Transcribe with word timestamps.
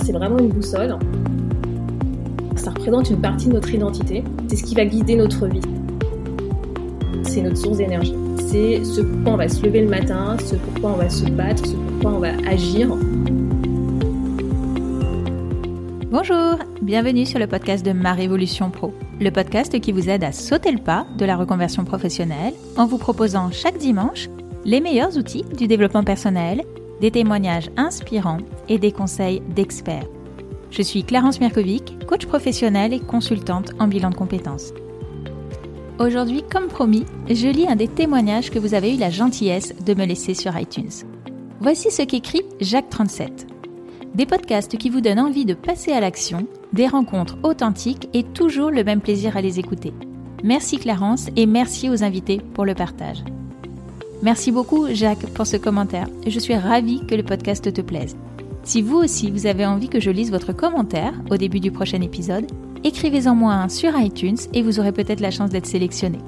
c'est 0.00 0.12
vraiment 0.12 0.38
une 0.38 0.48
boussole. 0.48 0.98
Ça 2.56 2.70
représente 2.70 3.10
une 3.10 3.20
partie 3.20 3.46
de 3.46 3.52
notre 3.52 3.72
identité. 3.72 4.24
C'est 4.48 4.56
ce 4.56 4.64
qui 4.64 4.74
va 4.74 4.84
guider 4.84 5.14
notre 5.14 5.46
vie. 5.46 5.60
C'est 7.22 7.42
notre 7.42 7.58
source 7.58 7.78
d'énergie. 7.78 8.14
C'est 8.38 8.82
ce 8.82 9.02
pourquoi 9.02 9.34
on 9.34 9.36
va 9.36 9.48
se 9.48 9.64
lever 9.64 9.82
le 9.82 9.88
matin, 9.88 10.36
ce 10.44 10.56
pourquoi 10.56 10.90
on 10.90 10.96
va 10.96 11.08
se 11.08 11.24
battre, 11.26 11.64
ce 11.64 11.74
pourquoi 11.74 12.10
on 12.10 12.18
va 12.18 12.30
agir. 12.48 12.88
Bonjour, 16.10 16.56
bienvenue 16.82 17.24
sur 17.24 17.38
le 17.38 17.46
podcast 17.46 17.86
de 17.86 17.92
Ma 17.92 18.14
Révolution 18.14 18.70
Pro, 18.70 18.92
le 19.20 19.30
podcast 19.30 19.78
qui 19.78 19.92
vous 19.92 20.08
aide 20.08 20.24
à 20.24 20.32
sauter 20.32 20.72
le 20.72 20.78
pas 20.78 21.06
de 21.18 21.24
la 21.24 21.36
reconversion 21.36 21.84
professionnelle 21.84 22.54
en 22.76 22.86
vous 22.86 22.98
proposant 22.98 23.52
chaque 23.52 23.78
dimanche 23.78 24.28
les 24.64 24.80
meilleurs 24.80 25.16
outils 25.16 25.44
du 25.56 25.68
développement 25.68 26.02
personnel, 26.02 26.62
des 27.00 27.10
témoignages 27.10 27.70
inspirants 27.76 28.38
et 28.68 28.78
des 28.78 28.92
conseils 28.92 29.42
d'experts. 29.54 30.06
Je 30.70 30.82
suis 30.82 31.04
Clarence 31.04 31.40
Mirkovic, 31.40 32.06
coach 32.06 32.26
professionnelle 32.26 32.92
et 32.92 33.00
consultante 33.00 33.72
en 33.78 33.88
bilan 33.88 34.10
de 34.10 34.14
compétences. 34.14 34.72
Aujourd'hui, 35.98 36.44
comme 36.48 36.68
promis, 36.68 37.06
je 37.28 37.48
lis 37.48 37.66
un 37.66 37.74
des 37.74 37.88
témoignages 37.88 38.50
que 38.50 38.58
vous 38.58 38.74
avez 38.74 38.94
eu 38.94 38.98
la 38.98 39.10
gentillesse 39.10 39.74
de 39.84 39.94
me 39.94 40.04
laisser 40.04 40.34
sur 40.34 40.56
iTunes. 40.56 40.90
Voici 41.60 41.90
ce 41.90 42.02
qu'écrit 42.02 42.42
Jacques37. 42.60 43.46
Des 44.14 44.26
podcasts 44.26 44.76
qui 44.78 44.90
vous 44.90 45.00
donnent 45.00 45.18
envie 45.18 45.44
de 45.44 45.54
passer 45.54 45.92
à 45.92 46.00
l'action, 46.00 46.46
des 46.72 46.86
rencontres 46.86 47.38
authentiques 47.42 48.08
et 48.14 48.22
toujours 48.22 48.70
le 48.70 48.84
même 48.84 49.00
plaisir 49.00 49.36
à 49.36 49.40
les 49.40 49.58
écouter. 49.58 49.92
Merci 50.44 50.78
Clarence 50.78 51.28
et 51.34 51.46
merci 51.46 51.90
aux 51.90 52.04
invités 52.04 52.40
pour 52.54 52.64
le 52.64 52.74
partage. 52.74 53.24
Merci 54.20 54.50
beaucoup 54.50 54.88
Jacques 54.92 55.26
pour 55.34 55.46
ce 55.46 55.56
commentaire. 55.56 56.08
Je 56.26 56.40
suis 56.40 56.56
ravie 56.56 57.06
que 57.06 57.14
le 57.14 57.22
podcast 57.22 57.72
te 57.72 57.80
plaise. 57.80 58.16
Si 58.64 58.82
vous 58.82 58.96
aussi 58.96 59.30
vous 59.30 59.46
avez 59.46 59.64
envie 59.64 59.88
que 59.88 60.00
je 60.00 60.10
lise 60.10 60.32
votre 60.32 60.52
commentaire 60.52 61.14
au 61.30 61.36
début 61.36 61.60
du 61.60 61.70
prochain 61.70 62.00
épisode, 62.00 62.50
écrivez-en 62.82 63.36
moi 63.36 63.52
un 63.54 63.68
sur 63.68 63.96
iTunes 63.96 64.36
et 64.52 64.62
vous 64.62 64.80
aurez 64.80 64.90
peut-être 64.90 65.20
la 65.20 65.30
chance 65.30 65.50
d'être 65.50 65.66
sélectionné. 65.66 66.18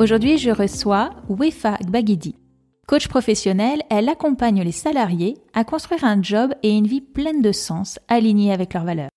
Aujourd'hui, 0.00 0.36
je 0.36 0.50
reçois 0.50 1.10
Wefa 1.28 1.76
Gbagidi. 1.84 2.34
Coach 2.88 3.06
professionnel, 3.06 3.82
elle 3.88 4.08
accompagne 4.08 4.62
les 4.62 4.72
salariés 4.72 5.38
à 5.54 5.62
construire 5.62 6.02
un 6.02 6.20
job 6.20 6.52
et 6.64 6.70
une 6.70 6.88
vie 6.88 7.00
pleine 7.00 7.40
de 7.40 7.52
sens, 7.52 8.00
alignée 8.08 8.52
avec 8.52 8.74
leurs 8.74 8.84
valeurs. 8.84 9.10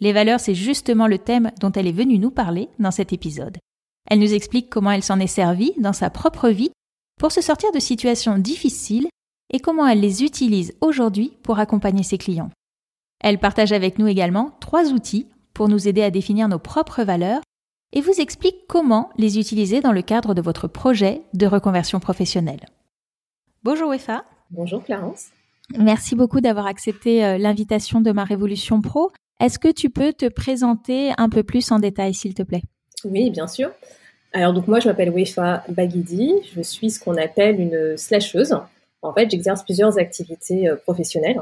Les 0.00 0.12
valeurs, 0.12 0.40
c'est 0.40 0.54
justement 0.54 1.06
le 1.06 1.16
thème 1.16 1.50
dont 1.60 1.72
elle 1.72 1.86
est 1.86 1.92
venue 1.92 2.18
nous 2.18 2.30
parler 2.30 2.68
dans 2.78 2.90
cet 2.90 3.14
épisode. 3.14 3.56
Elle 4.10 4.18
nous 4.18 4.34
explique 4.34 4.68
comment 4.68 4.90
elle 4.90 5.02
s'en 5.02 5.18
est 5.18 5.26
servie 5.26 5.72
dans 5.78 5.94
sa 5.94 6.10
propre 6.10 6.50
vie 6.50 6.70
pour 7.20 7.32
se 7.32 7.40
sortir 7.40 7.72
de 7.72 7.78
situations 7.78 8.38
difficiles 8.38 9.08
et 9.52 9.60
comment 9.60 9.86
elle 9.86 10.00
les 10.00 10.22
utilise 10.22 10.74
aujourd'hui 10.80 11.32
pour 11.42 11.58
accompagner 11.58 12.02
ses 12.02 12.18
clients. 12.18 12.50
Elle 13.20 13.38
partage 13.38 13.72
avec 13.72 13.98
nous 13.98 14.06
également 14.06 14.56
trois 14.60 14.92
outils 14.92 15.26
pour 15.54 15.68
nous 15.68 15.88
aider 15.88 16.02
à 16.02 16.10
définir 16.10 16.48
nos 16.48 16.58
propres 16.58 17.02
valeurs 17.02 17.40
et 17.92 18.00
vous 18.00 18.20
explique 18.20 18.66
comment 18.68 19.10
les 19.16 19.38
utiliser 19.38 19.80
dans 19.80 19.92
le 19.92 20.02
cadre 20.02 20.34
de 20.34 20.42
votre 20.42 20.68
projet 20.68 21.22
de 21.32 21.46
reconversion 21.46 22.00
professionnelle. 22.00 22.66
Bonjour 23.62 23.90
Wefa. 23.90 24.24
Bonjour 24.50 24.82
Clarence. 24.84 25.28
Merci 25.76 26.14
beaucoup 26.14 26.40
d'avoir 26.40 26.66
accepté 26.66 27.24
euh, 27.24 27.38
l'invitation 27.38 28.00
de 28.00 28.12
ma 28.12 28.24
Révolution 28.24 28.80
Pro. 28.80 29.10
Est-ce 29.40 29.58
que 29.58 29.72
tu 29.72 29.90
peux 29.90 30.12
te 30.12 30.28
présenter 30.28 31.12
un 31.18 31.28
peu 31.28 31.42
plus 31.42 31.72
en 31.72 31.78
détail, 31.78 32.14
s'il 32.14 32.34
te 32.34 32.42
plaît? 32.42 32.62
Oui, 33.04 33.30
bien 33.30 33.46
sûr. 33.46 33.70
Alors 34.32 34.52
donc 34.52 34.68
moi 34.68 34.80
je 34.80 34.88
m'appelle 34.88 35.10
Wefa 35.10 35.64
Bagidi, 35.68 36.34
je 36.54 36.60
suis 36.60 36.90
ce 36.90 37.00
qu'on 37.00 37.16
appelle 37.16 37.60
une 37.60 37.96
slasheuse. 37.96 38.54
En 39.06 39.12
fait, 39.12 39.30
j'exerce 39.30 39.62
plusieurs 39.62 39.98
activités 39.98 40.68
euh, 40.68 40.76
professionnelles. 40.76 41.40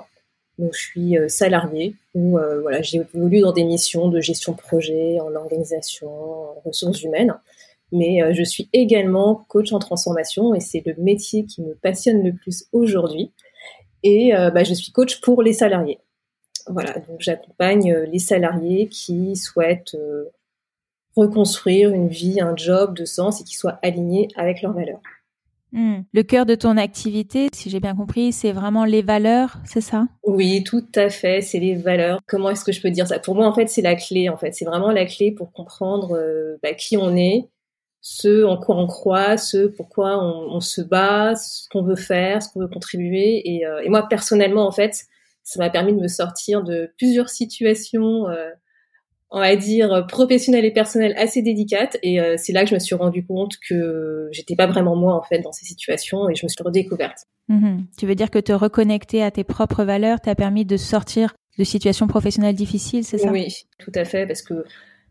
Donc 0.59 0.73
je 0.73 0.79
suis 0.79 1.19
euh, 1.19 1.29
salariée 1.29 1.97
ou 2.15 2.39
euh, 2.39 2.61
voilà, 2.61 2.81
j'ai 2.83 2.99
évolué 2.99 3.41
dans 3.41 3.53
des 3.53 3.65
missions 3.65 4.09
de 4.09 4.21
gestion 4.21 4.53
de 4.53 4.59
projet, 4.59 5.19
en 5.21 5.35
organisation, 5.35 6.09
en 6.09 6.61
ressources 6.65 7.03
humaines. 7.03 7.35
Mais 7.93 8.35
je 8.35 8.43
suis 8.43 8.69
également 8.73 9.45
coach 9.47 9.73
en 9.73 9.79
transformation 9.79 10.53
et 10.53 10.59
c'est 10.59 10.83
le 10.85 10.95
métier 10.99 11.45
qui 11.45 11.63
me 11.63 11.75
passionne 11.75 12.25
le 12.25 12.33
plus 12.33 12.65
aujourd'hui. 12.73 13.31
Et 14.03 14.33
bah, 14.33 14.65
je 14.65 14.75
suis 14.75 14.91
coach 14.91 15.21
pour 15.21 15.45
les 15.45 15.53
salariés. 15.53 16.01
Voilà, 16.67 16.95
donc 16.95 17.21
j'accompagne 17.21 17.95
les 18.11 18.19
salariés 18.19 18.89
qui 18.89 19.37
souhaitent 19.37 19.97
reconstruire 21.17 21.91
une 21.91 22.09
vie, 22.09 22.41
un 22.41 22.57
job 22.57 22.97
de 22.97 23.05
sens 23.05 23.41
et 23.41 23.45
qui 23.45 23.55
soit 23.55 23.79
aligné 23.83 24.29
avec 24.37 24.63
leurs 24.63 24.73
valeurs. 24.73 25.01
Hmm. 25.75 26.03
Le 26.13 26.23
cœur 26.23 26.47
de 26.47 26.55
ton 26.55 26.77
activité, 26.77 27.49
si 27.53 27.69
j'ai 27.69 27.81
bien 27.81 27.97
compris, 27.97 28.31
c'est 28.31 28.53
vraiment 28.53 28.85
les 28.85 29.03
valeurs, 29.03 29.57
c'est 29.65 29.81
ça? 29.81 30.07
Oui, 30.23 30.63
tout 30.63 30.87
à 30.95 31.11
fait, 31.11 31.41
c'est 31.41 31.59
les 31.59 31.75
valeurs. 31.75 32.21
Comment 32.29 32.51
est-ce 32.51 32.65
que 32.65 32.71
je 32.71 32.81
peux 32.81 32.91
dire 32.91 33.09
ça? 33.09 33.19
Pour 33.19 33.35
moi, 33.35 33.49
en 33.49 33.53
fait, 33.53 33.67
c'est 33.67 33.83
la 33.83 33.97
clé. 33.97 34.29
En 34.29 34.37
fait, 34.37 34.53
c'est 34.53 34.65
vraiment 34.65 34.93
la 34.93 35.05
clé 35.05 35.33
pour 35.33 35.51
comprendre 35.51 36.17
euh, 36.17 36.59
bah, 36.63 36.75
qui 36.75 36.97
on 36.97 37.17
est, 37.17 37.49
ce 38.03 38.45
en 38.45 38.57
quoi 38.57 38.77
on 38.77 38.87
croit, 38.87 39.37
ce 39.37 39.67
pourquoi 39.67 40.23
on, 40.23 40.61
se 40.61 40.81
bat, 40.81 41.35
ce 41.35 41.69
qu'on 41.71 41.83
veut 41.83 41.97
faire, 41.97 42.41
ce 42.41 42.51
qu'on 42.51 42.61
veut 42.61 42.69
contribuer. 42.69 43.43
Et, 43.57 43.67
euh, 43.67 43.83
et, 43.83 43.89
moi, 43.89 44.07
personnellement, 44.09 44.69
en 44.69 44.73
fait, 44.73 45.07
ça 45.43 45.59
m'a 45.59 45.71
permis 45.71 45.93
de 45.93 46.01
me 46.01 46.09
sortir 46.09 46.63
de 46.63 46.93
plusieurs 46.99 47.31
situations. 47.31 48.29
Euh, 48.29 48.51
on 49.35 49.41
va 49.41 49.57
dire 49.57 50.07
professionnelle 50.07 50.65
et 50.65 50.71
personnelle 50.71 51.13
assez 51.19 51.43
délicate 51.43 51.99
et 52.05 52.21
euh, 52.21 52.37
c'est 52.39 52.53
là 52.53 52.63
que 52.63 52.71
je 52.71 52.75
me 52.75 52.79
suis 52.79 52.95
rendu 52.95 53.27
compte 53.27 53.55
que 53.69 54.29
j'étais 54.31 54.55
pas 54.55 54.69
vraiment 54.69 54.95
moi 54.95 55.13
en 55.15 55.23
fait 55.23 55.41
dans 55.41 55.51
ces 55.51 55.67
situations 55.67 56.31
et 56.31 56.37
je 56.37 56.47
me 56.47 56.49
suis 56.49 56.63
redécouverte. 56.63 57.25
Mm-hmm. 57.51 57.85
Tu 57.99 58.07
veux 58.07 58.15
dire 58.15 58.31
que 58.31 58.39
te 58.39 58.53
reconnecter 58.53 59.25
à 59.25 59.33
tes 59.33 59.43
propres 59.43 59.83
valeurs 59.83 60.21
t'a 60.21 60.37
permis 60.37 60.65
de 60.65 60.77
sortir 60.77 61.35
de 61.59 61.65
situations 61.65 62.07
professionnelles 62.07 62.55
difficiles, 62.55 63.03
c'est 63.03 63.19
ça? 63.19 63.31
Oui, 63.33 63.67
tout 63.79 63.93
à 63.97 64.05
fait 64.05 64.25
parce 64.25 64.41
que 64.41 64.65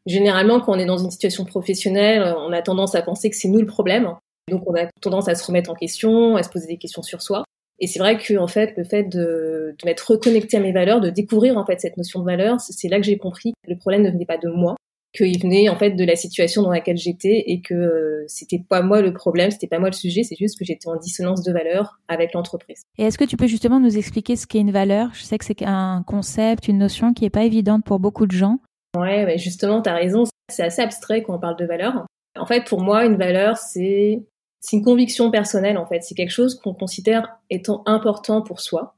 généralement 0.05 0.61
quand 0.61 0.73
on 0.73 0.79
est 0.79 0.85
dans 0.85 0.97
une 0.97 1.11
situation 1.11 1.43
professionnelle, 1.43 2.33
on 2.37 2.53
a 2.53 2.61
tendance 2.61 2.95
à 2.95 3.01
penser 3.01 3.29
que 3.29 3.35
c'est 3.35 3.49
nous 3.49 3.59
le 3.59 3.65
problème. 3.65 4.07
Donc 4.49 4.63
on 4.67 4.75
a 4.75 4.87
tendance 5.01 5.27
à 5.27 5.35
se 5.35 5.45
remettre 5.45 5.69
en 5.69 5.75
question, 5.75 6.37
à 6.37 6.43
se 6.43 6.49
poser 6.49 6.67
des 6.67 6.77
questions 6.77 7.01
sur 7.01 7.21
soi. 7.21 7.43
Et 7.79 7.87
c'est 7.87 7.99
vrai 7.99 8.17
que 8.17 8.37
en 8.37 8.47
fait, 8.47 8.73
le 8.77 8.83
fait 8.83 9.03
de, 9.03 9.75
de 9.77 9.85
m'être 9.85 10.11
reconnecté 10.11 10.57
à 10.57 10.59
mes 10.59 10.71
valeurs, 10.71 11.01
de 11.01 11.09
découvrir 11.09 11.57
en 11.57 11.65
fait 11.65 11.79
cette 11.79 11.97
notion 11.97 12.19
de 12.19 12.25
valeur, 12.25 12.59
c'est 12.59 12.87
là 12.87 12.97
que 12.97 13.05
j'ai 13.05 13.17
compris 13.17 13.53
que 13.63 13.71
le 13.71 13.77
problème 13.77 14.03
ne 14.03 14.11
venait 14.11 14.25
pas 14.25 14.37
de 14.37 14.49
moi, 14.49 14.75
qu'il 15.13 15.39
venait 15.39 15.69
en 15.69 15.77
fait 15.77 15.91
de 15.91 16.03
la 16.03 16.15
situation 16.15 16.63
dans 16.63 16.71
laquelle 16.71 16.97
j'étais 16.97 17.43
et 17.47 17.61
que 17.61 17.73
euh, 17.73 18.23
c'était 18.27 18.63
pas 18.67 18.81
moi 18.81 19.01
le 19.01 19.13
problème, 19.13 19.51
c'était 19.51 19.67
pas 19.67 19.79
moi 19.79 19.89
le 19.89 19.95
sujet, 19.95 20.23
c'est 20.23 20.35
juste 20.35 20.57
que 20.57 20.65
j'étais 20.65 20.87
en 20.87 20.95
dissonance 20.95 21.43
de 21.43 21.53
valeurs 21.53 21.99
avec 22.07 22.33
l'entreprise. 22.33 22.83
Et 22.97 23.03
est-ce 23.03 23.17
que 23.17 23.25
tu 23.25 23.37
peux 23.37 23.47
justement 23.47 23.79
nous 23.79 23.97
expliquer 23.97 24.35
ce 24.35 24.47
qu'est 24.47 24.59
une 24.59 24.71
valeur? 24.71 25.09
Je 25.13 25.23
sais 25.23 25.37
que 25.37 25.45
c'est 25.45 25.63
un 25.63 26.03
concept, 26.05 26.67
une 26.67 26.79
notion 26.79 27.13
qui 27.13 27.25
est 27.25 27.29
pas 27.29 27.43
évidente 27.43 27.85
pour 27.85 27.99
beaucoup 27.99 28.25
de 28.25 28.31
gens. 28.31 28.59
Ouais, 28.97 29.25
mais 29.25 29.37
justement, 29.37 29.81
tu 29.81 29.89
as 29.89 29.95
raison, 29.95 30.23
c'est 30.51 30.63
assez 30.63 30.81
abstrait 30.81 31.23
quand 31.23 31.35
on 31.35 31.39
parle 31.39 31.57
de 31.57 31.65
valeur. 31.65 32.05
En 32.37 32.45
fait, 32.45 32.65
pour 32.65 32.81
moi, 32.81 33.05
une 33.05 33.15
valeur, 33.15 33.57
c'est 33.57 34.23
c'est 34.63 34.77
une 34.77 34.83
conviction 34.83 35.29
personnelle 35.29 35.77
en 35.77 35.85
fait. 35.85 36.01
C'est 36.03 36.15
quelque 36.15 36.31
chose 36.31 36.55
qu'on 36.55 36.73
considère 36.73 37.37
étant 37.49 37.83
important 37.85 38.41
pour 38.41 38.61
soi. 38.61 38.95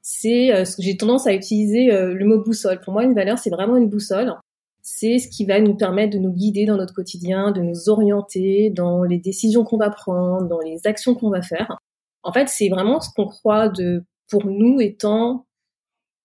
C'est 0.00 0.54
euh, 0.54 0.64
j'ai 0.78 0.96
tendance 0.96 1.26
à 1.26 1.34
utiliser 1.34 1.92
euh, 1.92 2.14
le 2.14 2.24
mot 2.24 2.42
boussole. 2.42 2.80
Pour 2.80 2.92
moi, 2.92 3.02
une 3.02 3.14
valeur, 3.14 3.36
c'est 3.36 3.50
vraiment 3.50 3.76
une 3.76 3.88
boussole. 3.88 4.32
C'est 4.80 5.18
ce 5.18 5.28
qui 5.28 5.44
va 5.44 5.60
nous 5.60 5.74
permettre 5.74 6.14
de 6.14 6.18
nous 6.18 6.32
guider 6.32 6.66
dans 6.66 6.76
notre 6.76 6.94
quotidien, 6.94 7.50
de 7.50 7.60
nous 7.60 7.88
orienter 7.88 8.70
dans 8.70 9.02
les 9.02 9.18
décisions 9.18 9.64
qu'on 9.64 9.76
va 9.76 9.90
prendre, 9.90 10.46
dans 10.46 10.60
les 10.60 10.86
actions 10.86 11.16
qu'on 11.16 11.30
va 11.30 11.42
faire. 11.42 11.78
En 12.22 12.32
fait, 12.32 12.48
c'est 12.48 12.68
vraiment 12.68 13.00
ce 13.00 13.10
qu'on 13.14 13.26
croit 13.26 13.68
de 13.68 14.04
pour 14.30 14.46
nous 14.46 14.80
étant 14.80 15.46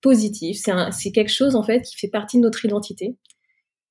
positif. 0.01 0.63
C'est 0.91 1.11
quelque 1.11 1.31
chose 1.31 1.55
en 1.55 1.63
fait 1.63 1.81
qui 1.81 1.97
fait 1.97 2.09
partie 2.09 2.37
de 2.37 2.43
notre 2.43 2.63
identité. 2.63 3.17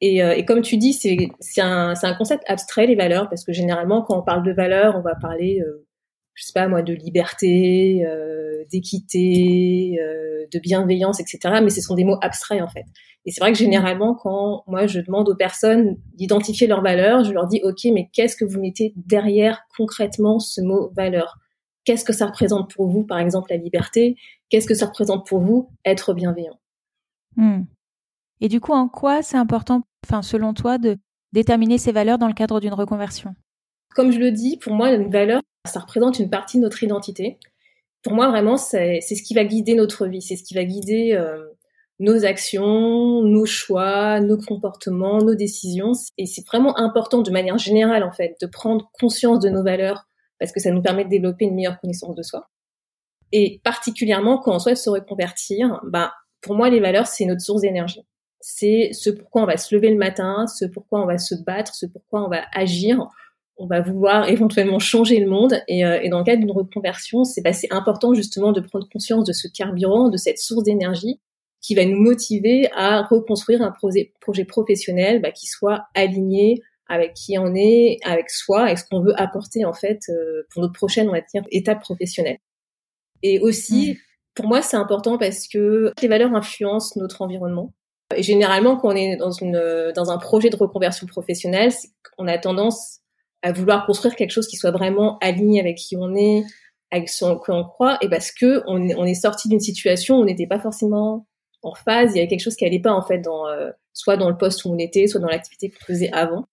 Euh, 0.02 0.32
et, 0.32 0.44
comme 0.44 0.62
tu 0.62 0.76
dis, 0.76 0.92
c'est 0.92 1.60
un, 1.60 1.94
un, 2.00 2.14
concept 2.14 2.42
abstrait, 2.48 2.86
les 2.86 2.96
valeurs, 2.96 3.28
parce 3.28 3.44
que 3.44 3.52
généralement, 3.52 4.02
quand 4.02 4.18
on 4.18 4.22
parle 4.22 4.44
de 4.44 4.52
valeurs, 4.52 4.96
on 4.96 5.00
va 5.00 5.14
parler, 5.14 5.60
euh, 5.60 5.86
je 6.34 6.44
sais 6.44 6.52
pas 6.52 6.66
moi, 6.66 6.82
de 6.82 6.92
liberté, 6.92 8.04
euh, 8.04 8.64
d'équité, 8.72 9.98
euh, 10.00 10.46
de 10.52 10.58
bienveillance, 10.58 11.20
etc. 11.20 11.60
Mais 11.62 11.70
ce 11.70 11.80
sont 11.80 11.94
des 11.94 12.04
mots 12.04 12.18
abstraits, 12.20 12.62
en 12.62 12.68
fait. 12.68 12.84
Et 13.24 13.30
c'est 13.30 13.40
vrai 13.40 13.52
que 13.52 13.58
généralement, 13.58 14.14
quand 14.14 14.64
moi, 14.66 14.88
je 14.88 14.98
demande 14.98 15.28
aux 15.28 15.36
personnes 15.36 15.96
d'identifier 16.14 16.66
leurs 16.66 16.82
valeurs, 16.82 17.22
je 17.22 17.32
leur 17.32 17.46
dis, 17.46 17.60
OK, 17.62 17.84
mais 17.92 18.10
qu'est-ce 18.12 18.36
que 18.36 18.44
vous 18.44 18.60
mettez 18.60 18.94
derrière 18.96 19.62
concrètement 19.76 20.40
ce 20.40 20.60
mot 20.60 20.90
valeur? 20.96 21.38
Qu'est-ce 21.84 22.04
que 22.04 22.12
ça 22.12 22.26
représente 22.26 22.74
pour 22.74 22.88
vous, 22.88 23.04
par 23.04 23.20
exemple, 23.20 23.50
la 23.50 23.56
liberté? 23.56 24.16
Qu'est-ce 24.48 24.66
que 24.66 24.74
ça 24.74 24.86
représente 24.86 25.26
pour 25.26 25.40
vous, 25.40 25.70
être 25.84 26.12
bienveillant? 26.12 26.58
Hmm. 27.36 27.62
Et 28.40 28.48
du 28.48 28.60
coup, 28.60 28.72
en 28.72 28.88
quoi 28.88 29.22
c'est 29.22 29.36
important, 29.36 29.82
enfin, 30.04 30.22
selon 30.22 30.54
toi, 30.54 30.78
de 30.78 30.96
déterminer 31.32 31.78
ces 31.78 31.92
valeurs 31.92 32.18
dans 32.18 32.28
le 32.28 32.34
cadre 32.34 32.60
d'une 32.60 32.74
reconversion? 32.74 33.34
Comme 33.94 34.10
je 34.10 34.18
le 34.18 34.30
dis, 34.30 34.56
pour 34.56 34.74
moi, 34.74 34.92
une 34.92 35.10
valeur, 35.10 35.42
ça 35.66 35.80
représente 35.80 36.18
une 36.18 36.30
partie 36.30 36.58
de 36.58 36.62
notre 36.62 36.82
identité. 36.82 37.38
Pour 38.02 38.14
moi, 38.14 38.28
vraiment, 38.28 38.56
c'est 38.56 39.00
ce 39.00 39.22
qui 39.22 39.34
va 39.34 39.44
guider 39.44 39.74
notre 39.74 40.06
vie, 40.06 40.22
c'est 40.22 40.36
ce 40.36 40.42
qui 40.42 40.54
va 40.54 40.64
guider 40.64 41.12
euh, 41.12 41.44
nos 42.00 42.24
actions, 42.24 43.22
nos 43.22 43.46
choix, 43.46 44.20
nos 44.20 44.38
comportements, 44.38 45.18
nos 45.18 45.34
décisions. 45.34 45.92
Et 46.18 46.26
c'est 46.26 46.44
vraiment 46.46 46.76
important 46.78 47.22
de 47.22 47.30
manière 47.30 47.58
générale, 47.58 48.02
en 48.02 48.12
fait, 48.12 48.36
de 48.40 48.46
prendre 48.46 48.90
conscience 48.98 49.38
de 49.38 49.50
nos 49.50 49.62
valeurs 49.62 50.04
parce 50.42 50.50
que 50.50 50.58
ça 50.58 50.72
nous 50.72 50.82
permet 50.82 51.04
de 51.04 51.08
développer 51.08 51.44
une 51.44 51.54
meilleure 51.54 51.80
connaissance 51.80 52.16
de 52.16 52.22
soi. 52.22 52.50
Et 53.30 53.60
particulièrement 53.62 54.38
quand 54.38 54.56
on 54.56 54.58
souhaite 54.58 54.76
se 54.76 54.90
reconvertir, 54.90 55.80
bah, 55.84 56.12
pour 56.40 56.56
moi, 56.56 56.68
les 56.68 56.80
valeurs, 56.80 57.06
c'est 57.06 57.24
notre 57.24 57.40
source 57.40 57.60
d'énergie. 57.60 58.02
C'est 58.44 58.90
ce 58.92 59.08
pourquoi 59.08 59.42
on 59.42 59.46
va 59.46 59.56
se 59.56 59.74
lever 59.74 59.90
le 59.90 59.96
matin, 59.96 60.46
ce 60.46 60.64
pourquoi 60.64 61.00
on 61.00 61.06
va 61.06 61.16
se 61.16 61.34
battre, 61.34 61.74
ce 61.74 61.86
pourquoi 61.86 62.24
on 62.24 62.28
va 62.28 62.42
agir. 62.52 63.06
On 63.56 63.66
va 63.66 63.80
vouloir 63.80 64.28
éventuellement 64.28 64.80
changer 64.80 65.20
le 65.20 65.30
monde. 65.30 65.54
Et, 65.68 65.86
euh, 65.86 66.00
et 66.02 66.08
dans 66.08 66.18
le 66.18 66.24
cadre 66.24 66.40
d'une 66.40 66.50
reconversion, 66.50 67.22
c'est 67.22 67.40
bah, 67.40 67.52
important 67.70 68.14
justement 68.14 68.50
de 68.50 68.60
prendre 68.60 68.88
conscience 68.92 69.24
de 69.24 69.32
ce 69.32 69.46
carburant, 69.46 70.08
de 70.08 70.16
cette 70.16 70.38
source 70.38 70.64
d'énergie 70.64 71.20
qui 71.60 71.76
va 71.76 71.84
nous 71.84 72.00
motiver 72.00 72.68
à 72.74 73.02
reconstruire 73.02 73.62
un 73.62 73.70
projet, 73.70 74.12
projet 74.20 74.44
professionnel 74.44 75.22
bah, 75.22 75.30
qui 75.30 75.46
soit 75.46 75.84
aligné 75.94 76.60
avec 76.88 77.14
qui 77.14 77.38
on 77.38 77.54
est, 77.54 77.98
avec 78.04 78.28
soi, 78.28 78.70
et 78.70 78.76
ce 78.76 78.84
qu'on 78.84 79.00
veut 79.00 79.18
apporter 79.18 79.64
en 79.64 79.72
fait 79.72 80.00
euh, 80.10 80.42
pour 80.50 80.60
notre 80.60 80.74
prochaine, 80.74 81.08
on 81.08 81.12
va 81.12 81.20
dire, 81.20 81.42
étape 81.50 81.80
professionnelle. 81.80 82.38
Et 83.22 83.38
aussi, 83.38 83.92
mm. 83.92 83.96
pour 84.34 84.46
moi, 84.46 84.60
c'est 84.60 84.76
important 84.76 85.16
parce 85.16 85.48
que 85.48 85.92
les 86.02 86.08
valeurs 86.08 86.34
influencent 86.34 86.98
notre 87.00 87.22
environnement. 87.22 87.72
Et 88.16 88.22
généralement, 88.22 88.76
quand 88.76 88.88
on 88.92 88.96
est 88.96 89.16
dans 89.16 89.30
une 89.30 89.92
dans 89.94 90.10
un 90.10 90.18
projet 90.18 90.50
de 90.50 90.56
reconversion 90.56 91.06
professionnelle, 91.06 91.72
on 92.18 92.28
a 92.28 92.38
tendance 92.38 93.00
à 93.42 93.52
vouloir 93.52 93.86
construire 93.86 94.14
quelque 94.14 94.30
chose 94.30 94.46
qui 94.46 94.56
soit 94.56 94.70
vraiment 94.70 95.18
aligné 95.18 95.60
avec 95.60 95.76
qui 95.76 95.96
on 95.96 96.14
est, 96.14 96.44
avec 96.90 97.08
ce 97.08 97.24
qu'on 97.34 97.64
croit, 97.64 97.98
et 98.00 98.08
parce 98.08 98.30
que 98.30 98.62
on, 98.66 98.88
on 98.96 99.04
est 99.04 99.14
sorti 99.14 99.48
d'une 99.48 99.60
situation 99.60 100.16
où 100.16 100.22
on 100.22 100.24
n'était 100.24 100.46
pas 100.46 100.60
forcément 100.60 101.26
en 101.62 101.74
phase, 101.74 102.12
il 102.12 102.16
y 102.16 102.18
avait 102.20 102.28
quelque 102.28 102.42
chose 102.42 102.56
qui 102.56 102.64
allait 102.64 102.80
pas 102.80 102.92
en 102.92 103.02
fait 103.02 103.18
dans 103.18 103.46
euh, 103.46 103.70
soit 103.92 104.16
dans 104.16 104.28
le 104.28 104.36
poste 104.36 104.64
où 104.64 104.72
on 104.72 104.78
était, 104.78 105.06
soit 105.06 105.20
dans 105.20 105.28
l'activité 105.28 105.70
qu'on 105.70 105.84
faisait 105.84 106.12
avant. 106.12 106.46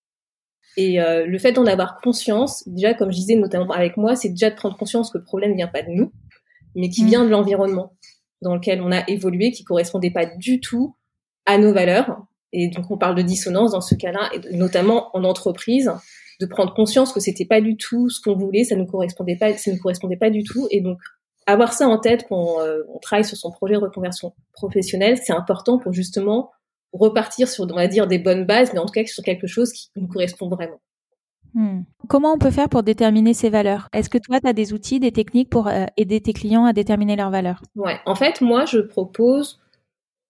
Et 0.78 1.02
euh, 1.02 1.26
le 1.26 1.38
fait 1.40 1.52
d'en 1.52 1.66
avoir 1.66 2.00
conscience, 2.00 2.68
déjà 2.68 2.94
comme 2.94 3.12
je 3.12 3.18
disais 3.18 3.36
notamment 3.36 3.72
avec 3.72 3.98
moi, 3.98 4.16
c'est 4.16 4.30
déjà 4.30 4.50
de 4.50 4.56
prendre 4.56 4.78
conscience 4.78 5.12
que 5.12 5.18
le 5.18 5.24
problème 5.24 5.56
vient 5.56 5.68
pas 5.68 5.82
de 5.82 5.90
nous, 5.90 6.12
mais 6.76 6.90
qui 6.90 7.04
mm. 7.04 7.08
vient 7.08 7.26
de 7.26 7.30
l'environnement 7.30 7.94
dans 8.42 8.56
lequel 8.56 8.82
on 8.82 8.92
a 8.92 9.04
évolué, 9.10 9.52
qui 9.52 9.64
correspondait 9.64 10.12
pas 10.12 10.26
du 10.26 10.60
tout 10.62 10.96
à 11.50 11.58
nos 11.58 11.74
valeurs. 11.74 12.22
Et 12.54 12.70
donc 12.70 12.90
on 12.90 12.98
parle 12.98 13.16
de 13.16 13.22
dissonance 13.22 13.72
dans 13.72 13.82
ce 13.82 13.96
cas-là, 13.96 14.30
et 14.34 14.56
notamment 14.56 15.10
en 15.16 15.24
entreprise, 15.24 15.92
de 16.40 16.46
prendre 16.46 16.74
conscience 16.74 17.12
que 17.12 17.20
c'était 17.20 17.46
pas 17.46 17.60
du 17.60 17.76
tout 17.76 18.10
ce 18.10 18.22
qu'on 18.22 18.36
voulait, 18.36 18.64
ça 18.64 18.76
ne 18.76 18.86
correspondait 18.86 19.36
pas, 19.36 19.56
ça 19.58 19.72
ne 19.72 19.78
correspondait 19.78 20.18
pas 20.18 20.30
du 20.30 20.44
tout, 20.44 20.68
et 20.72 20.82
donc 20.82 21.00
avoir 21.46 21.74
ça 21.74 21.88
en 21.88 21.98
tête 21.98 22.26
quand 22.30 22.62
euh, 22.62 22.84
on 22.94 23.00
travaille 23.00 23.26
sur 23.26 23.38
son 23.38 23.52
projet 23.52 23.74
de 23.74 23.80
reconversion 23.80 24.34
professionnelle, 24.54 25.18
c'est 25.18 25.34
important 25.34 25.80
pour 25.80 25.92
justement 25.92 26.52
repartir 26.94 27.48
sur, 27.48 27.66
on 27.66 27.76
va 27.76 27.88
dire, 27.88 28.08
des 28.08 28.20
bonnes 28.20 28.46
bases, 28.46 28.74
mais 28.74 28.80
en 28.80 28.86
tout 28.86 28.94
cas 28.94 29.06
sur 29.06 29.24
quelque 29.24 29.48
chose 29.48 29.72
qui 29.72 29.90
nous 29.96 30.08
correspond 30.08 30.50
vraiment. 30.50 30.80
Hmm. 31.56 31.82
Comment 32.08 32.34
on 32.34 32.38
peut 32.38 32.52
faire 32.52 32.70
pour 32.70 32.84
déterminer 32.84 33.34
ces 33.34 33.50
valeurs? 33.50 33.90
Est-ce 33.92 34.10
que 34.10 34.20
toi, 34.20 34.40
tu 34.40 34.48
as 34.48 34.54
des 34.54 34.74
outils, 34.74 35.00
des 35.00 35.12
techniques 35.12 35.50
pour 35.50 35.68
euh, 35.68 35.86
aider 35.98 36.22
tes 36.22 36.34
clients 36.34 36.66
à 36.66 36.74
déterminer 36.74 37.16
leurs 37.16 37.32
valeurs? 37.32 37.62
Ouais, 37.76 38.00
en 38.06 38.14
fait, 38.14 38.42
moi, 38.42 38.66
je 38.66 38.80
propose 38.80 39.60